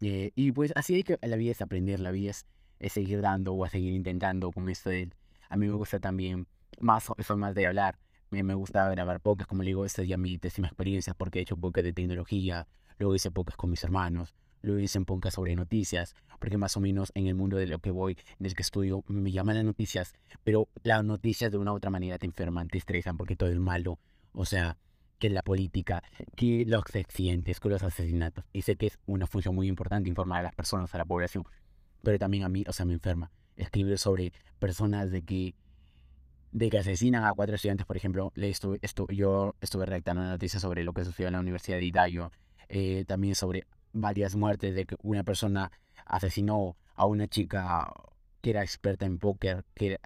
Eh, 0.00 0.32
y 0.34 0.52
pues 0.52 0.72
así 0.76 1.02
que 1.02 1.18
la 1.22 1.36
vida 1.36 1.52
es 1.52 1.62
aprender, 1.62 2.00
la 2.00 2.10
vida 2.10 2.30
es, 2.30 2.46
seguir 2.92 3.22
dando 3.22 3.54
o 3.54 3.64
a 3.64 3.70
seguir 3.70 3.94
intentando 3.94 4.50
con 4.52 4.68
esto 4.68 4.90
de... 4.90 5.10
A 5.48 5.56
mí 5.56 5.66
me 5.66 5.72
gusta 5.74 6.00
también, 6.00 6.46
más, 6.80 7.08
más 7.36 7.54
de 7.54 7.66
hablar. 7.66 7.98
Me, 8.30 8.42
me 8.42 8.54
gusta 8.54 8.88
grabar 8.90 9.20
pocas, 9.20 9.46
como 9.46 9.62
le 9.62 9.68
digo, 9.68 9.84
esta 9.84 10.02
es 10.02 10.08
ya 10.08 10.16
mi 10.16 10.36
décima 10.36 10.66
experiencia 10.66 11.14
porque 11.14 11.38
he 11.38 11.42
hecho 11.42 11.56
pocas 11.56 11.84
de 11.84 11.92
tecnología, 11.92 12.66
luego 12.98 13.14
hice 13.14 13.30
pocas 13.30 13.56
con 13.56 13.70
mis 13.70 13.84
hermanos, 13.84 14.34
luego 14.64 14.80
hice 14.80 15.00
pocas 15.02 15.34
sobre 15.34 15.54
noticias, 15.54 16.14
porque 16.38 16.58
más 16.58 16.76
o 16.76 16.80
menos 16.80 17.12
en 17.14 17.26
el 17.26 17.34
mundo 17.34 17.56
de 17.56 17.66
lo 17.66 17.78
que 17.78 17.90
voy, 17.90 18.16
en 18.40 18.46
el 18.46 18.54
que 18.54 18.62
estudio, 18.62 19.04
me 19.08 19.30
llaman 19.30 19.56
las 19.56 19.64
noticias, 19.64 20.14
pero 20.42 20.68
las 20.82 21.04
noticias 21.04 21.50
de 21.50 21.58
una 21.58 21.72
otra 21.72 21.90
manera 21.90 22.18
te 22.18 22.26
enferman, 22.26 22.68
te 22.68 22.78
estresan, 22.78 23.16
porque 23.16 23.36
todo 23.36 23.50
es 23.50 23.58
malo. 23.58 23.98
O 24.32 24.44
sea, 24.44 24.76
que 25.18 25.30
la 25.30 25.42
política, 25.42 26.02
que 26.36 26.64
los 26.66 26.82
accidentes, 26.94 27.60
que 27.60 27.68
los 27.68 27.82
asesinatos. 27.82 28.44
Y 28.52 28.62
sé 28.62 28.76
que 28.76 28.86
es 28.86 28.98
una 29.06 29.26
función 29.26 29.54
muy 29.54 29.68
importante 29.68 30.08
informar 30.08 30.40
a 30.40 30.42
las 30.44 30.54
personas, 30.54 30.94
a 30.94 30.98
la 30.98 31.04
población, 31.04 31.44
pero 32.02 32.18
también 32.18 32.44
a 32.44 32.48
mí, 32.48 32.64
o 32.66 32.72
sea, 32.72 32.84
me 32.84 32.94
enferma. 32.94 33.30
Escribir 33.56 33.98
sobre 33.98 34.32
personas 34.58 35.10
de 35.10 35.22
que 35.22 35.54
de 36.54 36.70
que 36.70 36.78
asesinan 36.78 37.24
a 37.24 37.32
cuatro 37.32 37.56
estudiantes, 37.56 37.84
por 37.84 37.96
ejemplo, 37.96 38.32
le 38.36 38.48
estuve, 38.48 38.78
esto, 38.80 39.08
yo 39.08 39.56
estuve 39.60 39.86
redactando 39.86 40.22
una 40.22 40.30
noticia 40.30 40.60
sobre 40.60 40.84
lo 40.84 40.92
que 40.92 41.04
sucedió 41.04 41.26
en 41.26 41.32
la 41.32 41.40
Universidad 41.40 41.78
de 41.78 41.84
Idayo, 41.84 42.30
eh, 42.68 43.04
también 43.08 43.34
sobre 43.34 43.66
varias 43.94 44.36
muertes 44.36 44.74
de 44.74 44.84
que 44.84 44.96
una 45.02 45.24
persona 45.24 45.72
asesinó 46.04 46.76
a 46.94 47.06
una 47.06 47.26
chica 47.28 47.90
que 48.42 48.50
era 48.50 48.62
experta 48.62 49.06
en 49.06 49.18
póker, 49.18 49.64
que 49.74 49.98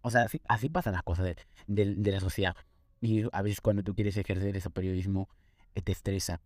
o 0.00 0.10
sea, 0.10 0.26
así, 0.48 0.68
pasan 0.70 0.94
las 0.94 1.02
cosas 1.02 1.36
de, 1.66 1.94
de 1.94 2.10
la 2.10 2.20
sociedad. 2.20 2.56
Y 3.02 3.24
a 3.32 3.42
veces 3.42 3.60
cuando 3.60 3.82
tú 3.82 3.94
quieres 3.94 4.16
ejercer 4.16 4.56
ese 4.56 4.70
periodismo, 4.70 5.28
eh, 5.74 5.82
te 5.82 5.92
estresa. 5.92 6.40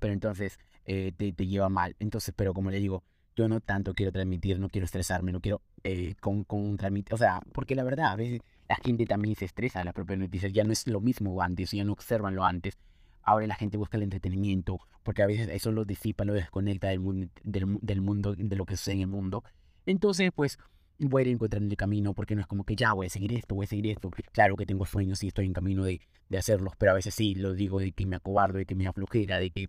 Pero 0.00 0.12
entonces 0.12 0.58
eh, 0.84 1.12
te, 1.16 1.32
te, 1.32 1.46
lleva 1.46 1.68
mal. 1.68 1.96
Entonces, 1.98 2.34
pero 2.36 2.54
como 2.54 2.70
le 2.70 2.78
digo, 2.78 3.02
yo 3.36 3.48
no 3.48 3.60
tanto 3.60 3.94
quiero 3.94 4.12
transmitir, 4.12 4.60
no 4.60 4.68
quiero 4.68 4.84
estresarme, 4.84 5.32
no 5.32 5.40
quiero 5.40 5.62
eh, 5.84 6.14
con, 6.20 6.44
con 6.44 6.76
transmitir. 6.76 7.14
O 7.14 7.16
sea, 7.16 7.40
porque 7.52 7.74
la 7.74 7.84
verdad, 7.84 8.12
a 8.12 8.16
veces 8.16 8.42
la 8.68 8.76
gente 8.76 9.06
también 9.06 9.34
se 9.34 9.46
estresa 9.46 9.82
las 9.84 9.94
propias 9.94 10.18
noticias. 10.18 10.52
Ya 10.52 10.64
no 10.64 10.72
es 10.72 10.86
lo 10.86 11.00
mismo 11.00 11.40
antes, 11.40 11.70
ya 11.70 11.84
no 11.84 11.92
observan 11.92 12.34
lo 12.36 12.44
antes. 12.44 12.78
Ahora 13.28 13.46
la 13.46 13.56
gente 13.56 13.76
busca 13.76 13.98
el 13.98 14.04
entretenimiento, 14.04 14.80
porque 15.02 15.22
a 15.22 15.26
veces 15.26 15.50
eso 15.50 15.70
lo 15.70 15.84
disipa, 15.84 16.24
lo 16.24 16.32
desconecta 16.32 16.88
del, 16.88 17.00
mundo, 17.00 17.28
del, 17.44 17.78
del 17.82 18.00
mundo, 18.00 18.34
de 18.34 18.56
lo 18.56 18.64
que 18.64 18.74
sucede 18.78 18.94
en 18.94 19.00
el 19.02 19.06
mundo. 19.08 19.44
Entonces, 19.84 20.30
pues, 20.34 20.58
voy 20.98 21.20
a 21.20 21.26
ir 21.26 21.32
encontrando 21.34 21.70
el 21.70 21.76
camino 21.76 22.14
porque 22.14 22.34
no 22.34 22.40
es 22.40 22.46
como 22.46 22.64
que 22.64 22.74
ya 22.74 22.94
voy 22.94 23.08
a 23.08 23.10
seguir 23.10 23.34
esto, 23.34 23.54
voy 23.54 23.64
a 23.64 23.68
seguir 23.68 23.88
esto. 23.88 24.10
Claro 24.32 24.56
que 24.56 24.64
tengo 24.64 24.86
sueños 24.86 25.22
y 25.22 25.28
estoy 25.28 25.44
en 25.44 25.52
camino 25.52 25.84
de, 25.84 26.00
de 26.30 26.38
hacerlos, 26.38 26.72
pero 26.78 26.92
a 26.92 26.94
veces 26.94 27.14
sí 27.14 27.34
lo 27.34 27.52
digo 27.52 27.80
de 27.80 27.92
que 27.92 28.06
me 28.06 28.16
acobardo, 28.16 28.56
de 28.56 28.64
que 28.64 28.74
me 28.74 28.86
aflojera, 28.86 29.38
de 29.38 29.50
que, 29.50 29.68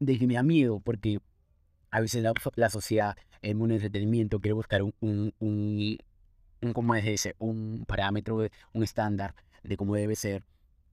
de 0.00 0.18
que 0.18 0.26
me 0.26 0.32
da 0.32 0.42
miedo, 0.42 0.80
porque 0.80 1.18
a 1.90 2.00
veces 2.00 2.22
la, 2.22 2.32
la 2.56 2.70
sociedad, 2.70 3.14
el 3.42 3.56
mundo 3.56 3.74
del 3.74 3.84
entretenimiento 3.84 4.40
quiere 4.40 4.54
buscar 4.54 4.82
un, 4.82 4.94
un, 5.00 5.34
un, 5.38 5.98
un, 6.62 6.72
como 6.72 6.94
dice, 6.94 7.34
un 7.38 7.84
parámetro, 7.86 8.48
un 8.72 8.82
estándar 8.82 9.34
de 9.62 9.76
cómo 9.76 9.96
debe 9.96 10.16
ser. 10.16 10.44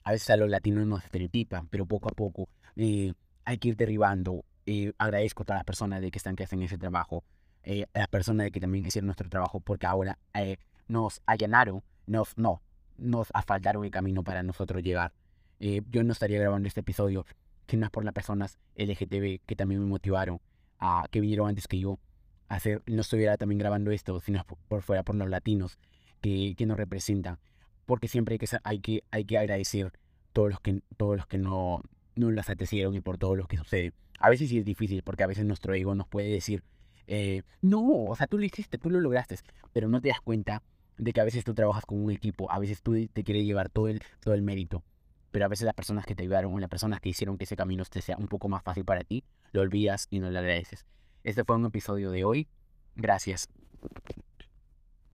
A 0.04 0.12
veces 0.12 0.30
a 0.30 0.38
los 0.38 0.50
latinos 0.50 0.86
nos 0.86 1.04
estereotipan, 1.04 1.68
pero 1.68 1.86
poco 1.86 2.10
a 2.10 2.12
poco 2.12 2.50
eh, 2.76 3.14
hay 3.46 3.58
que 3.58 3.70
ir 3.70 3.76
derribando. 3.76 4.44
Eh, 4.66 4.94
agradezco 4.98 5.44
a 5.44 5.46
todas 5.46 5.60
las 5.60 5.66
personas 5.66 6.02
de 6.02 6.12
que 6.12 6.18
están 6.18 6.36
que 6.36 6.44
hacen 6.44 6.62
ese 6.62 6.78
trabajo, 6.78 7.24
eh, 7.64 7.86
a 7.94 8.00
las 8.00 8.08
personas 8.08 8.46
de 8.46 8.52
que 8.52 8.60
también 8.60 8.86
hicieron 8.86 9.08
nuestro 9.08 9.30
trabajo, 9.30 9.60
porque 9.60 9.86
ahora 9.86 10.18
eh, 10.34 10.58
nos 10.88 11.22
allanaron, 11.26 11.84
nos, 12.08 12.38
no, 12.38 12.62
nos 12.98 13.30
asfaltaron 13.34 13.86
el 13.86 13.92
camino 13.92 14.24
para 14.24 14.44
nosotros 14.44 14.82
llegar. 14.82 15.14
Eh, 15.60 15.82
yo 15.92 16.04
no 16.04 16.12
estaría 16.12 16.40
grabando 16.40 16.68
este 16.68 16.80
episodio 16.80 17.26
si 17.68 17.78
no 17.78 17.86
es 17.86 17.92
por 17.92 18.04
las 18.04 18.14
personas 18.14 18.58
LGTB 18.76 19.46
que 19.46 19.56
también 19.56 19.80
me 19.80 19.88
motivaron, 19.88 20.42
a, 20.80 21.06
que 21.10 21.22
vinieron 21.22 21.48
antes 21.48 21.68
que 21.68 21.80
yo, 21.80 22.00
a 22.50 22.56
hacer, 22.56 22.82
no 22.86 23.02
estuviera 23.02 23.38
también 23.38 23.60
grabando 23.60 23.92
esto, 23.92 24.20
sino 24.20 24.44
por, 24.44 24.58
por 24.68 24.82
fuera 24.82 25.04
por 25.04 25.16
los 25.16 25.30
latinos 25.30 25.78
que, 26.20 26.54
que 26.58 26.66
nos 26.66 26.78
representan. 26.78 27.40
Porque 27.92 28.08
siempre 28.08 28.36
hay 28.36 28.40
que, 28.40 28.48
hay 28.64 28.80
que, 28.80 29.04
hay 29.12 29.26
que 29.26 29.38
agradecer 29.38 29.92
todos 30.32 30.50
los 30.50 30.62
que, 30.62 30.82
todos 30.96 31.18
los 31.18 31.28
que 31.28 31.38
no, 31.38 31.84
no 32.16 32.32
las 32.32 32.50
atecieron 32.50 32.96
y 32.96 33.02
por 33.02 33.18
todo 33.18 33.36
lo 33.36 33.48
que 33.48 33.58
sucede. 33.58 33.92
A 34.18 34.30
veces 34.30 34.48
sí 34.48 34.60
es 34.60 34.64
difícil 34.64 35.04
porque 35.04 35.26
a 35.26 35.28
veces 35.28 35.44
nuestro 35.44 35.74
ego 35.74 35.94
nos 35.94 36.08
puede 36.08 36.30
decir, 36.30 36.64
eh, 37.08 37.42
no, 37.62 37.82
o 38.06 38.16
sea, 38.16 38.28
tú 38.28 38.38
lo 38.38 38.46
hiciste, 38.46 38.78
tú 38.78 38.90
lo 38.90 39.02
lograste, 39.02 39.36
pero 39.74 39.90
no 39.90 40.00
te 40.00 40.08
das 40.08 40.22
cuenta 40.22 40.64
de 40.98 41.12
que 41.12 41.20
a 41.20 41.26
veces 41.26 41.44
tú 41.44 41.54
trabajas 41.54 41.86
con 41.86 42.02
un 42.02 42.12
equipo, 42.12 42.50
a 42.50 42.60
veces 42.60 42.82
tú 42.82 42.94
te 43.12 43.26
quieres 43.26 43.44
llevar 43.44 43.68
todo 43.68 43.90
el, 43.90 44.02
todo 44.22 44.36
el 44.36 44.42
mérito, 44.42 44.86
pero 45.32 45.44
a 45.44 45.50
veces 45.50 45.66
las 45.66 45.76
personas 45.76 46.06
que 46.06 46.16
te 46.16 46.24
ayudaron 46.24 46.54
o 46.54 46.60
las 46.60 46.70
personas 46.70 47.02
que 47.02 47.10
hicieron 47.10 47.38
que 47.38 47.44
ese 47.44 47.58
camino 47.58 47.84
te 47.84 48.02
sea 48.02 48.16
un 48.16 48.30
poco 48.30 48.48
más 48.48 48.64
fácil 48.64 48.86
para 48.86 49.04
ti, 49.04 49.26
lo 49.52 49.60
olvidas 49.60 50.08
y 50.10 50.22
no 50.22 50.32
le 50.32 50.40
agradeces. 50.40 50.86
Este 51.26 51.44
fue 51.44 51.58
un 51.58 51.66
episodio 51.66 52.10
de 52.10 52.24
hoy. 52.24 52.48
Gracias. 52.96 53.50